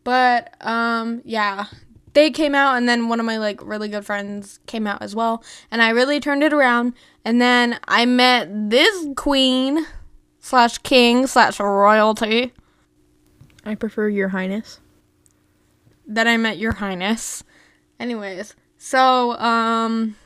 But 0.03 0.55
um, 0.61 1.21
yeah, 1.23 1.65
they 2.13 2.29
came 2.29 2.55
out, 2.55 2.75
and 2.75 2.87
then 2.87 3.09
one 3.09 3.19
of 3.19 3.25
my 3.25 3.37
like 3.37 3.65
really 3.65 3.87
good 3.87 4.05
friends 4.05 4.59
came 4.65 4.85
out 4.85 5.01
as 5.01 5.15
well, 5.15 5.43
and 5.71 5.81
I 5.81 5.89
really 5.89 6.19
turned 6.19 6.43
it 6.43 6.53
around. 6.53 6.93
And 7.25 7.41
then 7.41 7.79
I 7.87 8.05
met 8.05 8.49
this 8.69 9.07
queen 9.15 9.85
slash 10.39 10.77
king 10.79 11.25
slash 11.27 11.59
royalty. 11.59 12.53
I 13.65 13.75
prefer 13.75 14.09
your 14.09 14.29
highness. 14.29 14.79
That 16.05 16.27
I 16.27 16.35
met 16.35 16.57
your 16.57 16.73
highness. 16.73 17.43
Anyways, 17.99 18.55
so 18.77 19.39
um 19.39 20.17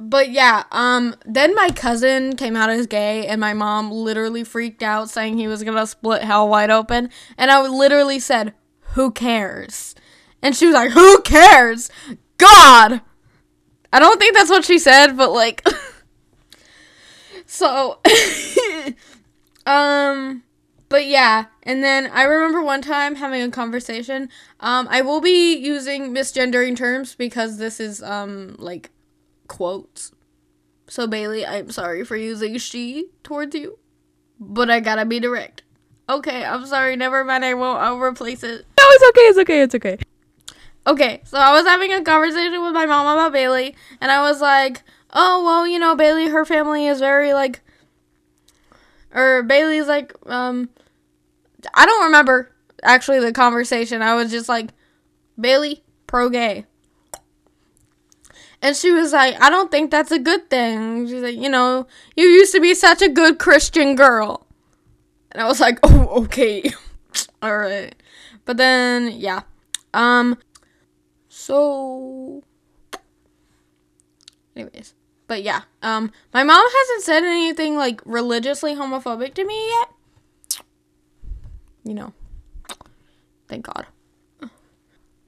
but 0.00 0.30
yeah, 0.30 0.64
um 0.72 1.14
then 1.26 1.54
my 1.54 1.68
cousin 1.68 2.34
came 2.34 2.56
out 2.56 2.70
as 2.70 2.86
gay 2.86 3.26
and 3.26 3.40
my 3.40 3.52
mom 3.52 3.92
literally 3.92 4.42
freaked 4.42 4.82
out 4.82 5.10
saying 5.10 5.36
he 5.36 5.46
was 5.46 5.62
to 5.62 5.86
split 5.86 6.22
hell 6.22 6.48
wide 6.48 6.70
open 6.70 7.10
and 7.36 7.50
I 7.50 7.60
literally 7.66 8.18
said, 8.18 8.54
"Who 8.94 9.10
cares?" 9.10 9.94
And 10.42 10.56
she 10.56 10.66
was 10.66 10.74
like, 10.74 10.92
"Who 10.92 11.20
cares?" 11.22 11.90
God. 12.38 13.02
I 13.92 13.98
don't 13.98 14.18
think 14.18 14.34
that's 14.34 14.50
what 14.50 14.64
she 14.64 14.78
said, 14.78 15.16
but 15.16 15.32
like 15.32 15.66
so 17.46 17.98
um 19.66 20.42
but 20.88 21.06
yeah, 21.06 21.46
and 21.62 21.84
then 21.84 22.10
I 22.12 22.24
remember 22.24 22.62
one 22.62 22.82
time 22.82 23.14
having 23.14 23.42
a 23.42 23.50
conversation. 23.50 24.28
Um, 24.58 24.88
I 24.90 25.02
will 25.02 25.20
be 25.20 25.54
using 25.56 26.12
misgendering 26.12 26.76
terms 26.76 27.14
because 27.14 27.58
this 27.58 27.78
is 27.78 28.02
um 28.02 28.56
like 28.58 28.90
quotes. 29.50 30.12
So 30.88 31.06
Bailey, 31.06 31.44
I'm 31.44 31.70
sorry 31.70 32.04
for 32.04 32.16
using 32.16 32.56
she 32.58 33.08
towards 33.24 33.54
you, 33.54 33.78
but 34.38 34.70
I 34.70 34.78
gotta 34.80 35.04
be 35.04 35.18
direct. 35.20 35.62
Okay, 36.08 36.44
I'm 36.44 36.64
sorry. 36.66 36.96
Never 36.96 37.24
mind. 37.24 37.44
I 37.44 37.54
won't. 37.54 37.80
I'll 37.80 37.98
replace 37.98 38.42
it. 38.42 38.64
No, 38.78 38.84
it's 38.84 39.04
okay. 39.08 39.20
It's 39.20 39.38
okay. 39.38 39.62
It's 39.62 39.74
okay. 39.74 39.98
Okay, 40.86 41.20
so 41.24 41.36
I 41.36 41.52
was 41.52 41.66
having 41.66 41.92
a 41.92 42.02
conversation 42.02 42.62
with 42.62 42.72
my 42.72 42.86
mom 42.86 43.06
about 43.06 43.32
Bailey, 43.32 43.76
and 44.00 44.10
I 44.10 44.22
was 44.22 44.40
like, 44.40 44.82
"Oh 45.12 45.44
well, 45.44 45.66
you 45.66 45.78
know, 45.78 45.94
Bailey, 45.94 46.28
her 46.28 46.44
family 46.44 46.86
is 46.86 47.00
very 47.00 47.34
like." 47.34 47.60
Or 49.12 49.42
Bailey's 49.42 49.88
like, 49.88 50.14
um, 50.26 50.70
I 51.74 51.84
don't 51.84 52.04
remember 52.04 52.52
actually 52.84 53.18
the 53.18 53.32
conversation. 53.32 54.02
I 54.02 54.14
was 54.14 54.30
just 54.30 54.48
like, 54.48 54.70
Bailey, 55.38 55.82
pro 56.06 56.28
gay. 56.30 56.66
And 58.62 58.76
she 58.76 58.90
was 58.90 59.12
like, 59.12 59.40
I 59.40 59.48
don't 59.48 59.70
think 59.70 59.90
that's 59.90 60.10
a 60.10 60.18
good 60.18 60.50
thing. 60.50 61.06
She's 61.08 61.22
like, 61.22 61.36
you 61.36 61.48
know, 61.48 61.86
you 62.16 62.26
used 62.26 62.52
to 62.52 62.60
be 62.60 62.74
such 62.74 63.00
a 63.00 63.08
good 63.08 63.38
Christian 63.38 63.96
girl. 63.96 64.46
And 65.32 65.42
I 65.42 65.46
was 65.46 65.60
like, 65.60 65.78
oh, 65.82 66.24
okay. 66.24 66.70
All 67.42 67.56
right. 67.56 67.94
But 68.44 68.56
then, 68.56 69.12
yeah. 69.12 69.42
Um, 69.94 70.38
so, 71.28 72.42
anyways. 74.54 74.94
But 75.26 75.42
yeah, 75.44 75.62
um, 75.82 76.10
my 76.34 76.42
mom 76.42 76.66
hasn't 76.68 77.02
said 77.04 77.22
anything 77.22 77.76
like 77.76 78.02
religiously 78.04 78.74
homophobic 78.74 79.34
to 79.34 79.44
me 79.44 79.68
yet 79.68 79.90
you 81.84 81.94
know, 81.94 82.12
thank 83.48 83.64
God. 83.64 83.86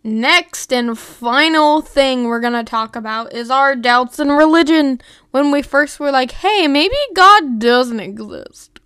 Next 0.05 0.73
and 0.73 0.99
final 0.99 1.81
thing 1.81 2.25
we're 2.25 2.41
going 2.41 2.53
to 2.55 2.65
talk 2.65 2.97
about 2.97 3.33
is 3.33 3.51
our 3.51 3.77
doubts 3.77 4.19
in 4.19 4.33
religion. 4.33 5.01
When 5.31 5.53
we 5.53 5.63
first 5.63 6.01
were 6.01 6.11
like, 6.11 6.33
hey, 6.33 6.67
maybe 6.67 6.97
God 7.15 7.61
doesn't 7.61 8.01
exist. 8.01 8.81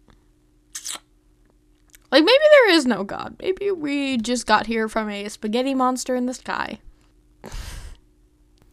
Like, 2.12 2.22
maybe 2.22 2.44
there 2.52 2.70
is 2.70 2.86
no 2.86 3.02
God. 3.02 3.36
Maybe 3.40 3.70
we 3.70 4.18
just 4.18 4.46
got 4.46 4.66
here 4.66 4.88
from 4.88 5.08
a 5.08 5.28
spaghetti 5.28 5.74
monster 5.74 6.14
in 6.14 6.26
the 6.26 6.34
sky. 6.34 6.80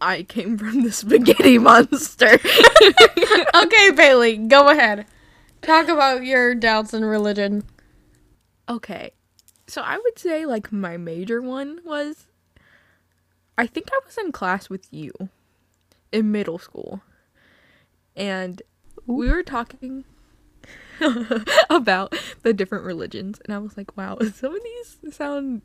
I 0.01 0.23
came 0.23 0.57
from 0.57 0.83
the 0.83 0.91
spaghetti 0.91 1.57
monster. 1.59 2.33
okay, 3.55 3.91
Bailey, 3.91 4.37
go 4.37 4.69
ahead. 4.69 5.05
Talk 5.61 5.87
about 5.87 6.25
your 6.25 6.55
doubts 6.55 6.93
in 6.93 7.05
religion. 7.05 7.63
Okay. 8.67 9.13
So 9.65 9.81
I 9.81 9.97
would 9.97 10.19
say 10.19 10.45
like 10.45 10.73
my 10.73 10.97
major 10.97 11.41
one 11.41 11.79
was 11.85 12.27
I 13.57 13.67
think 13.67 13.89
I 13.91 13.99
was 14.05 14.17
in 14.17 14.31
class 14.31 14.69
with 14.69 14.87
you 14.91 15.11
in 16.11 16.31
middle 16.31 16.59
school. 16.59 17.01
And 18.15 18.61
we 19.05 19.29
were 19.29 19.43
talking 19.43 20.05
about 21.69 22.15
the 22.43 22.53
different 22.53 22.85
religions 22.85 23.39
and 23.43 23.53
I 23.53 23.57
was 23.59 23.75
like, 23.77 23.95
wow, 23.97 24.17
some 24.33 24.55
of 24.55 24.61
these 24.63 25.15
sound 25.15 25.61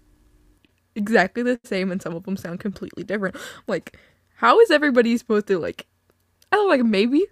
exactly 0.95 1.43
the 1.43 1.61
same 1.65 1.93
and 1.93 2.03
some 2.03 2.15
of 2.17 2.25
them 2.25 2.37
sound 2.37 2.61
completely 2.61 3.05
different. 3.05 3.37
Like 3.67 3.97
how 4.37 4.59
is 4.61 4.71
everybody 4.71 5.17
supposed 5.17 5.47
to 5.49 5.59
like 5.59 5.87
I 6.51 6.57
was 6.57 6.69
like 6.69 6.85
maybe 6.85 7.27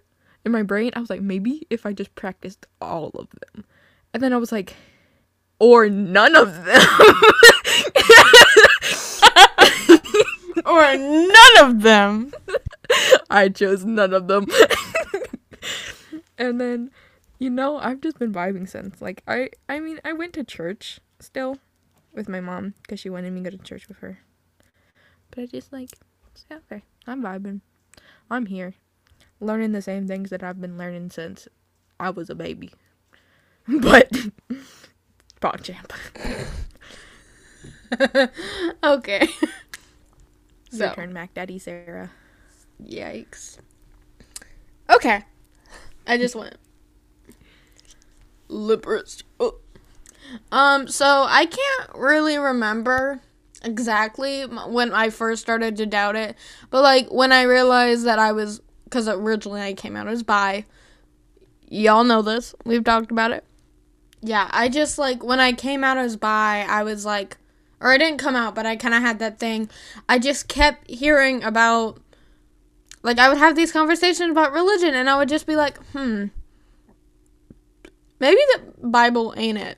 in 0.45 0.51
my 0.51 0.63
brain 0.63 0.91
I 0.95 0.99
was 0.99 1.09
like 1.09 1.21
maybe 1.21 1.65
if 1.69 1.85
I 1.85 1.93
just 1.93 2.13
practiced 2.15 2.65
all 2.79 3.09
of 3.15 3.27
them. 3.29 3.65
And 4.13 4.23
then 4.23 4.33
I 4.33 4.37
was 4.37 4.51
like 4.51 4.75
or 5.59 5.89
none 5.89 6.35
of 6.35 6.65
them. 6.65 6.81
Or 10.67 10.97
none 10.97 11.57
of 11.59 11.81
them. 11.81 12.33
I 13.29 13.47
chose 13.47 13.85
none 13.85 14.13
of 14.13 14.27
them. 14.27 14.47
and 16.37 16.59
then, 16.59 16.91
you 17.39 17.49
know, 17.49 17.77
I've 17.77 18.01
just 18.01 18.19
been 18.19 18.33
vibing 18.33 18.67
since. 18.67 19.01
Like 19.01 19.23
I, 19.25 19.49
I 19.69 19.79
mean, 19.79 20.01
I 20.03 20.11
went 20.11 20.33
to 20.33 20.43
church 20.43 20.99
still 21.19 21.57
with 22.13 22.27
my 22.27 22.41
mom 22.41 22.73
because 22.81 22.99
she 22.99 23.09
wanted 23.09 23.31
me 23.31 23.43
to 23.43 23.51
go 23.51 23.57
to 23.57 23.63
church 23.63 23.87
with 23.87 23.99
her. 23.99 24.19
But 25.31 25.43
I 25.43 25.45
just 25.45 25.71
like, 25.71 25.91
say, 26.33 26.55
okay, 26.55 26.83
I'm 27.05 27.23
vibing. 27.23 27.61
I'm 28.29 28.47
here, 28.47 28.73
learning 29.39 29.71
the 29.71 29.81
same 29.81 30.07
things 30.07 30.29
that 30.31 30.43
I've 30.43 30.59
been 30.59 30.77
learning 30.77 31.11
since 31.11 31.47
I 31.99 32.09
was 32.09 32.29
a 32.29 32.35
baby. 32.35 32.71
But, 33.81 34.09
PogChamp. 35.41 35.91
okay. 38.81 39.27
Your 40.71 40.89
So, 40.89 40.95
turn, 40.95 41.13
Mac 41.13 41.33
Daddy 41.33 41.59
Sarah. 41.59 42.11
yikes. 42.83 43.57
Okay. 44.89 45.23
I 46.05 46.17
just 46.17 46.35
went. 46.35 46.55
Librist. 48.49 49.23
Oh. 49.39 49.55
Um, 50.51 50.87
so 50.87 51.25
I 51.27 51.45
can't 51.45 51.89
really 51.95 52.37
remember 52.37 53.21
exactly 53.63 54.43
when 54.43 54.93
I 54.93 55.09
first 55.09 55.41
started 55.41 55.75
to 55.77 55.85
doubt 55.85 56.15
it, 56.15 56.35
but 56.69 56.81
like 56.83 57.07
when 57.11 57.31
I 57.31 57.43
realized 57.43 58.05
that 58.05 58.19
I 58.19 58.31
was, 58.31 58.61
because 58.85 59.07
originally 59.07 59.61
I 59.61 59.73
came 59.73 59.95
out 59.95 60.07
as 60.07 60.23
bi. 60.23 60.65
Y'all 61.69 62.03
know 62.03 62.21
this. 62.21 62.55
We've 62.65 62.83
talked 62.83 63.11
about 63.11 63.31
it. 63.31 63.43
Yeah, 64.21 64.47
I 64.51 64.69
just 64.69 64.97
like 64.97 65.23
when 65.23 65.39
I 65.39 65.51
came 65.53 65.83
out 65.83 65.97
as 65.97 66.15
bi, 66.15 66.65
I 66.67 66.83
was 66.83 67.05
like, 67.05 67.37
or 67.79 67.91
I 67.91 67.97
didn't 67.97 68.19
come 68.19 68.35
out, 68.35 68.55
but 68.55 68.65
I 68.65 68.75
kind 68.75 68.93
of 68.93 69.01
had 69.01 69.19
that 69.19 69.39
thing. 69.39 69.69
I 70.09 70.19
just 70.19 70.47
kept 70.47 70.89
hearing 70.89 71.43
about, 71.43 71.99
like, 73.03 73.19
I 73.19 73.29
would 73.29 73.37
have 73.37 73.55
these 73.55 73.71
conversations 73.71 74.31
about 74.31 74.53
religion, 74.53 74.95
and 74.95 75.09
I 75.09 75.17
would 75.17 75.29
just 75.29 75.47
be 75.47 75.55
like, 75.55 75.77
hmm, 75.87 76.25
maybe 78.19 78.41
the 78.53 78.87
Bible 78.87 79.33
ain't 79.37 79.57
it. 79.57 79.77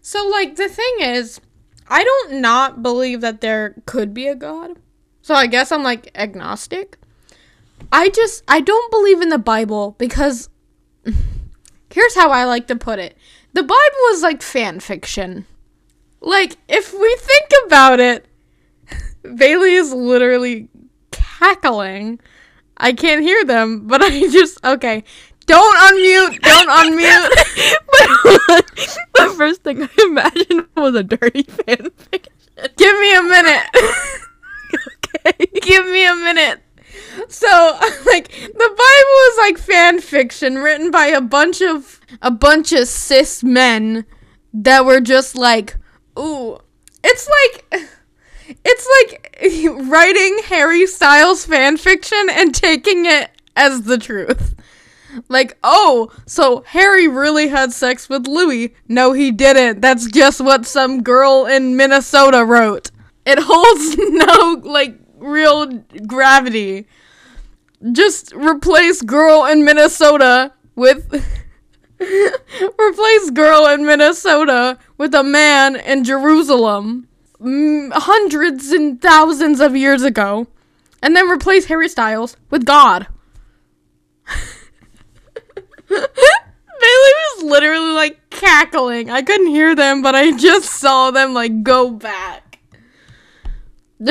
So, 0.00 0.26
like, 0.26 0.56
the 0.56 0.68
thing 0.68 0.96
is, 1.00 1.40
I 1.88 2.04
don't 2.04 2.40
not 2.40 2.82
believe 2.82 3.20
that 3.22 3.40
there 3.40 3.74
could 3.86 4.12
be 4.12 4.26
a 4.26 4.34
God. 4.34 4.78
So 5.22 5.34
I 5.34 5.46
guess 5.46 5.72
I'm 5.72 5.82
like 5.82 6.10
agnostic. 6.14 6.96
I 7.92 8.08
just 8.10 8.42
I 8.48 8.60
don't 8.60 8.90
believe 8.90 9.20
in 9.20 9.28
the 9.28 9.38
Bible 9.38 9.94
because 9.98 10.48
here's 11.90 12.14
how 12.14 12.30
I 12.30 12.44
like 12.44 12.66
to 12.68 12.76
put 12.76 12.98
it. 12.98 13.16
The 13.52 13.62
Bible 13.62 14.12
is 14.12 14.22
like 14.22 14.42
fan 14.42 14.80
fiction. 14.80 15.46
Like 16.20 16.56
if 16.68 16.92
we 16.92 17.16
think 17.20 17.50
about 17.66 18.00
it, 18.00 18.26
Bailey 19.22 19.74
is 19.74 19.92
literally 19.92 20.68
cackling. 21.10 22.20
I 22.76 22.92
can't 22.92 23.22
hear 23.22 23.44
them, 23.44 23.86
but 23.86 24.02
I 24.04 24.20
just 24.28 24.64
okay. 24.64 25.04
Don't 25.46 25.76
unmute. 25.76 26.40
Don't 26.42 26.68
unmute. 26.68 27.30
But 28.46 28.66
the 29.14 29.34
first 29.34 29.62
thing 29.62 29.82
I 29.82 29.88
imagined 30.02 30.66
was 30.76 30.94
a 30.94 31.02
dirty 31.02 31.42
fan 31.42 31.90
fiction. 31.90 32.32
Give 32.76 33.00
me 33.00 33.16
a 33.16 33.22
minute. 33.22 33.66
Okay. 35.24 35.46
Give 35.62 35.86
me 35.86 36.06
a 36.06 36.14
minute. 36.14 36.60
So, 37.28 37.48
like, 38.06 38.28
the 38.28 38.52
Bible 38.58 39.18
is 39.30 39.38
like 39.38 39.58
fan 39.58 40.00
fiction 40.00 40.56
written 40.56 40.90
by 40.90 41.06
a 41.06 41.22
bunch 41.22 41.62
of 41.62 41.98
a 42.20 42.30
bunch 42.30 42.72
of 42.72 42.86
cis 42.86 43.42
men 43.42 44.04
that 44.52 44.84
were 44.84 45.00
just 45.00 45.34
like, 45.34 45.76
ooh, 46.18 46.58
it's 47.04 47.28
like 47.28 47.88
it's 48.64 48.88
like 49.00 49.38
writing 49.88 50.40
Harry 50.46 50.86
Styles 50.86 51.44
fan 51.44 51.76
fiction 51.76 52.28
and 52.30 52.54
taking 52.54 53.06
it 53.06 53.30
as 53.56 53.82
the 53.82 53.98
truth. 53.98 54.54
Like, 55.28 55.56
oh, 55.62 56.12
so 56.26 56.62
Harry 56.66 57.08
really 57.08 57.48
had 57.48 57.72
sex 57.72 58.08
with 58.08 58.26
Louis. 58.26 58.74
No, 58.88 59.12
he 59.12 59.30
didn't. 59.30 59.80
That's 59.80 60.06
just 60.10 60.40
what 60.40 60.66
some 60.66 61.02
girl 61.02 61.46
in 61.46 61.76
Minnesota 61.76 62.44
wrote. 62.44 62.90
It 63.26 63.38
holds 63.42 63.96
no, 63.96 64.60
like, 64.70 64.98
real 65.16 65.66
gravity. 66.06 66.86
Just 67.92 68.32
replace 68.32 69.02
girl 69.02 69.44
in 69.46 69.64
Minnesota 69.64 70.52
with. 70.74 71.24
replace 72.78 73.30
girl 73.30 73.66
in 73.66 73.84
Minnesota 73.84 74.78
with 74.96 75.14
a 75.14 75.22
man 75.22 75.76
in 75.76 76.04
Jerusalem 76.04 77.08
hundreds 77.40 78.70
and 78.70 79.00
thousands 79.00 79.60
of 79.60 79.76
years 79.76 80.02
ago. 80.02 80.46
And 81.02 81.14
then 81.14 81.28
replace 81.28 81.66
Harry 81.66 81.88
Styles 81.88 82.36
with 82.50 82.64
God. 82.64 83.06
Bailey 85.88 86.04
was 86.80 87.44
literally 87.44 87.92
like 87.92 88.30
cackling. 88.30 89.10
I 89.10 89.22
couldn't 89.22 89.48
hear 89.48 89.74
them, 89.74 90.02
but 90.02 90.14
I 90.14 90.36
just 90.36 90.70
saw 90.70 91.10
them 91.10 91.34
like 91.34 91.62
go 91.62 91.90
back. 91.90 92.58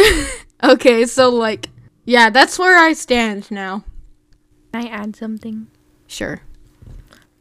okay, 0.63 1.05
so 1.05 1.29
like, 1.29 1.69
yeah, 2.05 2.29
that's 2.29 2.57
where 2.57 2.77
I 2.77 2.93
stand 2.93 3.51
now. 3.51 3.83
Can 4.73 4.85
I 4.85 4.89
add 4.89 5.15
something? 5.15 5.67
Sure. 6.07 6.41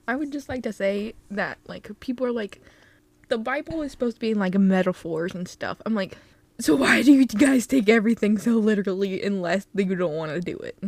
I 0.09 0.17
would 0.17 0.33
just 0.33 0.49
like 0.49 0.63
to 0.65 0.73
say 0.73 1.15
that 1.31 1.59
like 1.67 1.89
people 2.01 2.27
are 2.27 2.33
like 2.33 2.61
the 3.29 3.39
Bible 3.39 3.83
is 3.83 3.93
supposed 3.93 4.17
to 4.17 4.21
be 4.21 4.31
in 4.31 4.39
like 4.39 4.55
metaphors 4.55 5.35
and 5.35 5.49
stuff. 5.49 5.79
I'm 5.85 5.95
like, 5.95 6.17
so 6.59 6.77
why 6.77 7.03
do 7.03 7.13
you 7.13 7.27
guys 7.27 7.67
take 7.67 7.89
everything 7.89 8.39
so 8.39 8.53
literally 8.53 9.23
unless 9.23 9.67
you 9.75 9.95
don't 9.95 10.15
want 10.15 10.33
to 10.33 10.41
do 10.41 10.57
it? 10.57 10.79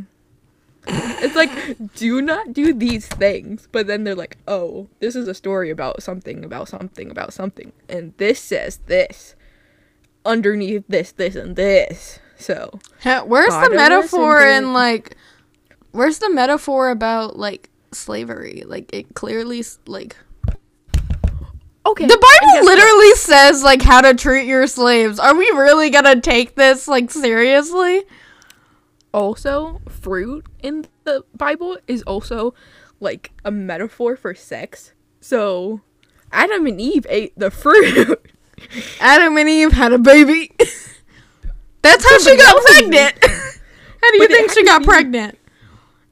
it's 0.91 1.37
like 1.37 1.51
do 1.95 2.23
not 2.23 2.53
do 2.53 2.73
these 2.73 3.07
things, 3.07 3.69
but 3.73 3.87
then 3.87 4.05
they're 4.05 4.15
like, 4.15 4.39
oh, 4.47 4.89
this 5.01 5.17
is 5.17 5.29
a 5.29 5.35
story 5.35 5.71
about 5.71 6.03
something 6.03 6.45
about 6.45 6.69
something 6.69 7.11
about 7.11 7.33
something, 7.33 7.73
and 7.89 8.15
this 8.17 8.41
says 8.41 8.79
this 8.87 9.35
underneath 10.25 10.85
this, 10.89 11.13
this, 11.13 11.35
and 11.35 11.57
this. 11.57 12.21
So 12.37 12.79
Where's 13.05 13.53
the 13.69 13.75
metaphor 13.75 14.47
in 14.47 14.73
like 14.73 15.17
where's 15.91 16.19
the 16.21 16.31
metaphor 16.31 16.91
about 16.91 17.37
like 17.37 17.69
slavery? 17.93 18.65
Like 18.67 18.93
it 18.93 19.15
clearly 19.15 19.65
like 19.87 20.17
okay, 21.87 22.07
the 22.07 22.19
Bible 22.19 22.53
what? 22.53 22.65
literally 22.65 23.15
says 23.15 23.63
like 23.63 23.83
how 23.83 24.01
to 24.01 24.15
treat 24.15 24.47
your 24.47 24.67
slaves. 24.67 25.19
Are 25.19 25.37
we 25.37 25.51
really 25.55 25.91
going 25.91 26.05
to 26.05 26.21
take 26.21 26.55
this 26.55 26.89
like 26.89 27.11
seriously? 27.11 28.05
also 29.15 29.81
fruit 29.89 30.45
in 30.63 30.85
the 31.05 31.25
bible 31.35 31.79
is 31.87 32.03
also 32.03 32.53
like 33.01 33.33
a 33.43 33.51
metaphor 33.51 34.15
for 34.15 34.35
sex 34.35 34.93
so 35.19 35.81
adam 36.31 36.67
and 36.67 36.79
eve 36.79 37.07
ate 37.09 37.33
the 37.35 37.51
fruit 37.51 38.21
Adam 39.01 39.37
and 39.37 39.49
Eve 39.49 39.73
had 39.73 39.93
a 39.93 39.99
baby. 39.99 40.53
That's 41.83 42.09
how 42.09 42.19
she 42.19 42.37
got 42.37 42.63
pregnant. 42.65 43.15
how 43.23 44.11
do 44.11 44.17
you 44.17 44.29
But 44.29 44.31
think 44.31 44.53
she 44.53 44.65
got 44.65 44.83
pregnant? 44.83 45.39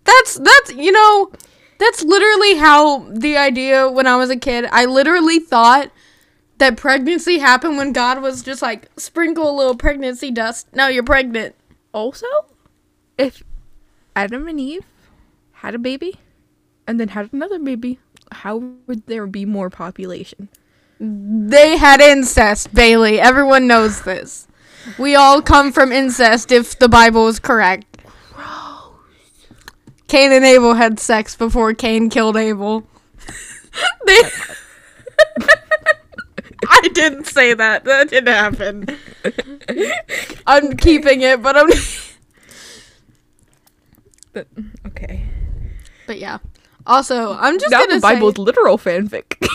That's 0.05 0.35
that's 0.37 0.73
you 0.75 0.93
know, 0.93 1.33
that's 1.79 2.03
literally 2.03 2.57
how 2.57 3.01
the 3.11 3.37
idea 3.37 3.89
when 3.91 4.07
I 4.07 4.17
was 4.17 4.31
a 4.31 4.37
kid, 4.37 4.67
I 4.73 4.85
literally 4.87 5.39
thought 5.39 5.91
that 6.59 6.77
pregnancy 6.77 7.39
happened 7.39 7.77
when 7.77 7.93
God 7.93 8.23
was 8.23 8.43
just 8.43 8.63
like 8.63 8.89
sprinkle 8.97 9.51
a 9.51 9.55
little 9.57 9.77
pregnancy 9.77 10.31
dust. 10.31 10.69
Now 10.73 10.89
you're 10.89 11.03
pregnant. 11.05 11.55
also 11.93 12.27
if 13.19 13.43
adam 14.15 14.47
and 14.49 14.61
eve 14.61 14.85
had 15.53 15.75
a 15.75 15.79
baby 15.79 16.17
and 16.87 17.01
then 17.01 17.09
had 17.09 17.33
another 17.33 17.59
baby 17.59 17.99
how 18.33 18.57
would 18.87 19.07
there 19.07 19.27
be 19.27 19.45
more 19.45 19.71
population 19.71 20.49
They 20.99 21.77
had 21.77 22.01
incest, 22.01 22.73
Bailey. 22.75 23.21
Everyone 23.21 23.67
knows 23.67 24.03
this. 24.03 24.49
We 24.99 25.15
all 25.15 25.43
come 25.43 25.73
from 25.73 25.93
incest 25.93 26.51
if 26.53 26.79
the 26.79 26.89
Bible 26.89 27.29
is 27.29 27.39
correct. 27.39 27.96
Cain 30.09 30.33
and 30.33 30.45
Abel 30.45 30.75
had 30.75 31.01
sex 31.01 31.35
before 31.37 31.75
Cain 31.75 32.11
killed 32.11 32.37
Abel. 32.37 32.87
They 34.07 34.23
I 36.69 36.89
didn't 36.95 37.27
say 37.27 37.53
that. 37.53 37.85
That 37.85 38.09
didn't 38.09 38.33
happen. 38.33 38.99
I'm 40.47 40.77
keeping 40.77 41.21
it, 41.21 41.43
but 41.43 41.57
I'm 41.57 41.69
But, 44.33 44.49
okay. 44.87 45.25
But 46.07 46.19
yeah. 46.19 46.39
Also, 46.87 47.35
I'm 47.35 47.59
just 47.59 47.71
now 47.71 47.81
gonna 47.81 47.97
the 47.97 48.01
Bible's 48.01 48.37
say 48.37 48.43
literal 48.43 48.79
fanfic. 48.79 49.37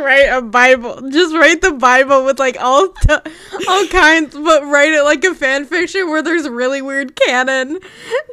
write 0.00 0.28
a 0.30 0.42
Bible. 0.42 1.08
Just 1.10 1.34
write 1.34 1.60
the 1.60 1.72
Bible 1.72 2.24
with 2.24 2.38
like 2.38 2.56
all 2.60 2.88
t- 2.88 3.14
all 3.68 3.86
kinds, 3.88 4.34
but 4.34 4.64
write 4.64 4.92
it 4.92 5.02
like 5.02 5.24
a 5.24 5.34
fan 5.34 5.64
fiction 5.64 6.08
where 6.08 6.22
there's 6.22 6.48
really 6.48 6.80
weird 6.82 7.14
canon. 7.16 7.78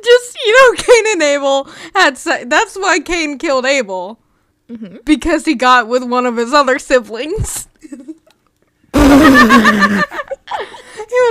Just 0.04 0.38
you 0.45 0.54
know, 0.54 0.74
Cain 0.84 1.04
and 1.13 1.21
Abel 1.24 1.69
had 1.95 2.17
se- 2.17 2.45
that's 2.45 2.76
why 2.76 3.00
Cain 3.00 3.38
killed 3.38 3.65
Abel 3.65 4.19
Mm-hmm. 4.69 4.97
because 5.04 5.43
he 5.43 5.54
got 5.56 5.89
with 5.89 6.02
one 6.04 6.26
of 6.26 6.38
his 6.38 6.54
other 6.54 6.80
siblings. 6.80 7.67
he 7.82 7.89
was 7.93 8.15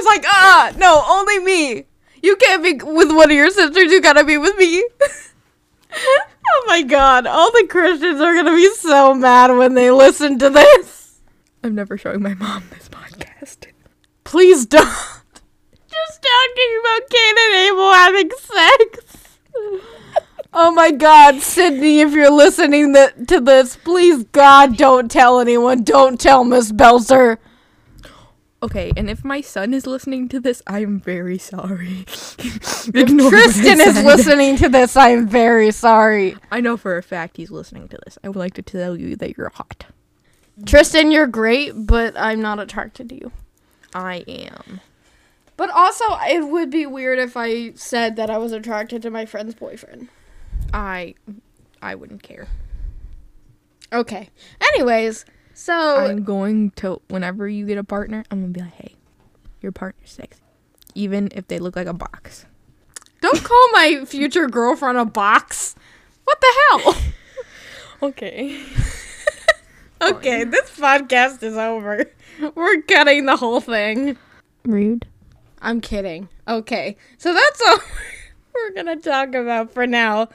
like, 0.04 0.24
ah, 0.26 0.72
no, 0.76 1.02
only 1.08 1.38
me. 1.38 1.86
You 2.22 2.36
can't 2.36 2.62
be 2.62 2.74
with 2.74 3.10
one 3.10 3.30
of 3.30 3.36
your 3.36 3.50
sisters. 3.50 3.90
You 3.92 4.02
gotta 4.02 4.24
be 4.24 4.36
with 4.36 4.58
me. 4.58 4.86
oh 6.52 6.64
my 6.66 6.82
god, 6.82 7.26
all 7.26 7.50
the 7.52 7.66
Christians 7.68 8.20
are 8.20 8.34
gonna 8.34 8.54
be 8.54 8.70
so 8.74 9.14
mad 9.14 9.50
when 9.56 9.74
they 9.74 9.90
listen 9.90 10.38
to 10.38 10.50
this. 10.50 11.20
I'm 11.62 11.74
never 11.74 11.98
showing 11.98 12.22
my 12.22 12.34
mom 12.34 12.64
this 12.70 12.88
podcast. 12.88 13.66
Please 14.24 14.66
don't. 14.66 14.84
Just 14.84 16.22
talking 16.22 16.80
about 16.80 17.10
Cain 17.10 17.34
and 17.38 17.54
Abel 17.66 17.92
having 17.92 18.30
sex. 18.38 19.38
Oh 20.52 20.72
my 20.72 20.90
god, 20.90 21.40
Sydney, 21.40 22.00
if 22.00 22.12
you're 22.12 22.30
listening 22.30 22.92
th- 22.94 23.12
to 23.28 23.40
this, 23.40 23.76
please, 23.76 24.24
God, 24.32 24.76
don't 24.76 25.10
tell 25.10 25.38
anyone. 25.38 25.84
Don't 25.84 26.20
tell 26.20 26.42
Miss 26.44 26.72
Belzer. 26.72 27.38
Okay, 28.62 28.92
and 28.94 29.08
if 29.08 29.24
my 29.24 29.40
son 29.40 29.72
is 29.72 29.86
listening 29.86 30.28
to 30.28 30.38
this, 30.38 30.62
I'm 30.66 31.00
very 31.00 31.38
sorry. 31.38 32.04
Ignore 32.94 33.30
Tristan 33.30 33.80
is 33.80 34.02
listening 34.04 34.56
to 34.56 34.68
this. 34.68 34.96
I 34.96 35.10
am 35.10 35.26
very 35.26 35.70
sorry. 35.70 36.36
I 36.50 36.60
know 36.60 36.76
for 36.76 36.98
a 36.98 37.02
fact 37.02 37.38
he's 37.38 37.50
listening 37.50 37.88
to 37.88 37.98
this. 38.04 38.18
I 38.22 38.28
would 38.28 38.36
like 38.36 38.52
to 38.54 38.62
tell 38.62 38.98
you 38.98 39.16
that 39.16 39.38
you're 39.38 39.48
hot. 39.48 39.86
Tristan, 40.66 41.10
you're 41.10 41.26
great, 41.26 41.72
but 41.74 42.14
I'm 42.18 42.42
not 42.42 42.58
attracted 42.58 43.08
to 43.08 43.14
you. 43.14 43.32
I 43.94 44.24
am. 44.28 44.80
But 45.56 45.70
also, 45.70 46.04
it 46.26 46.46
would 46.48 46.70
be 46.70 46.84
weird 46.84 47.18
if 47.18 47.36
I 47.36 47.72
said 47.72 48.16
that 48.16 48.30
I 48.30 48.38
was 48.38 48.52
attracted 48.52 49.00
to 49.02 49.10
my 49.10 49.24
friend's 49.24 49.54
boyfriend. 49.54 50.08
I 50.72 51.14
I 51.82 51.94
wouldn't 51.94 52.22
care. 52.22 52.48
Okay. 53.92 54.30
Anyways, 54.60 55.24
so 55.60 55.98
I'm 55.98 56.24
going 56.24 56.70
to 56.76 57.02
whenever 57.08 57.46
you 57.46 57.66
get 57.66 57.76
a 57.76 57.84
partner, 57.84 58.24
I'm 58.30 58.40
gonna 58.40 58.52
be 58.52 58.60
like, 58.60 58.72
hey, 58.72 58.94
your 59.60 59.72
partner's 59.72 60.10
sexy. 60.10 60.40
Even 60.94 61.28
if 61.34 61.48
they 61.48 61.58
look 61.58 61.76
like 61.76 61.86
a 61.86 61.92
box. 61.92 62.46
don't 63.20 63.44
call 63.44 63.68
my 63.72 64.06
future 64.06 64.48
girlfriend 64.48 64.96
a 64.96 65.04
box. 65.04 65.74
What 66.24 66.40
the 66.40 66.52
hell? 66.70 66.96
Okay. 68.02 68.58
okay, 70.00 70.44
this 70.44 70.70
podcast 70.70 71.42
is 71.42 71.54
over. 71.54 72.06
We're 72.54 72.80
cutting 72.80 73.26
the 73.26 73.36
whole 73.36 73.60
thing. 73.60 74.16
Rude. 74.64 75.06
I'm 75.60 75.82
kidding. 75.82 76.30
Okay, 76.48 76.96
so 77.18 77.34
that's 77.34 77.60
all 77.60 77.78
we're 78.54 78.72
gonna 78.72 78.96
talk 78.96 79.34
about 79.34 79.74
for 79.74 79.86
now. 79.86 80.30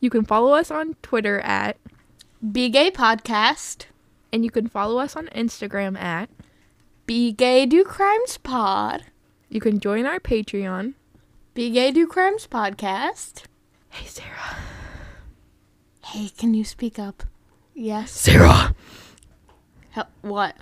You 0.00 0.08
can 0.08 0.24
follow 0.24 0.54
us 0.54 0.70
on 0.70 0.96
Twitter 1.02 1.40
at 1.40 1.76
Be 2.50 2.70
Gay 2.70 2.90
Podcast. 2.90 3.84
And 4.32 4.44
you 4.44 4.50
can 4.50 4.68
follow 4.68 4.98
us 4.98 5.16
on 5.16 5.26
Instagram 5.28 5.98
at 5.98 6.28
Be 7.06 7.32
Gay 7.32 7.66
Do 7.66 7.84
Crimes 7.84 8.38
Pod. 8.38 9.04
you 9.48 9.60
can 9.60 9.80
join 9.80 10.06
our 10.06 10.20
Patreon. 10.20 10.94
Be 11.54 11.70
Gay 11.70 11.90
Do 11.90 12.06
Crimes 12.06 12.46
Podcast. 12.46 13.44
Hey 13.90 14.06
Sarah. 14.06 14.56
Hey, 16.04 16.28
can 16.28 16.54
you 16.54 16.64
speak 16.64 16.98
up? 16.98 17.24
Yes. 17.74 18.10
Sarah, 18.10 18.74
what? 20.22 20.56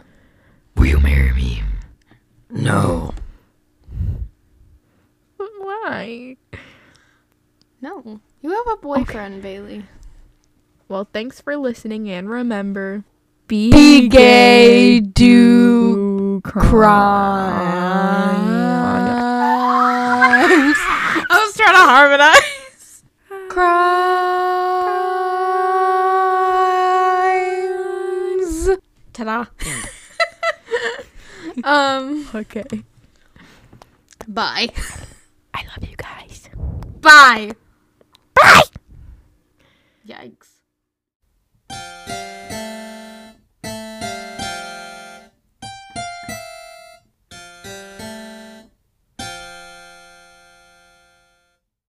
will 0.77 0.87
you 0.87 1.01
marry 1.01 1.33
me? 1.33 1.63
No. 2.51 3.15
Why? 5.37 6.37
No. 7.81 8.21
You 8.41 8.51
have 8.51 8.67
a 8.73 8.77
boyfriend, 8.77 9.43
Bailey. 9.43 9.85
Well, 10.89 11.09
thanks 11.13 11.41
for 11.41 11.57
listening 11.57 12.09
and 12.11 12.29
remember 12.29 13.05
be, 13.47 13.71
Be 13.71 14.09
gay, 14.09 14.99
do 15.01 16.41
crime. 16.43 16.71
Crimes. 20.31 20.77
I 21.29 21.45
was 21.45 21.55
trying 21.57 21.75
to 21.75 21.85
harmonize. 21.87 23.05
Crimes. 28.47 28.81
Ta-da. 29.13 29.47
um. 31.65 32.29
Okay. 32.35 32.65
Bye. 34.27 34.69
I 35.55 35.63
love 35.63 35.89
you 35.89 35.97
guys. 35.97 36.49
Bye. 37.01 37.53
Bye. 38.35 38.63
Yikes. 40.07 40.56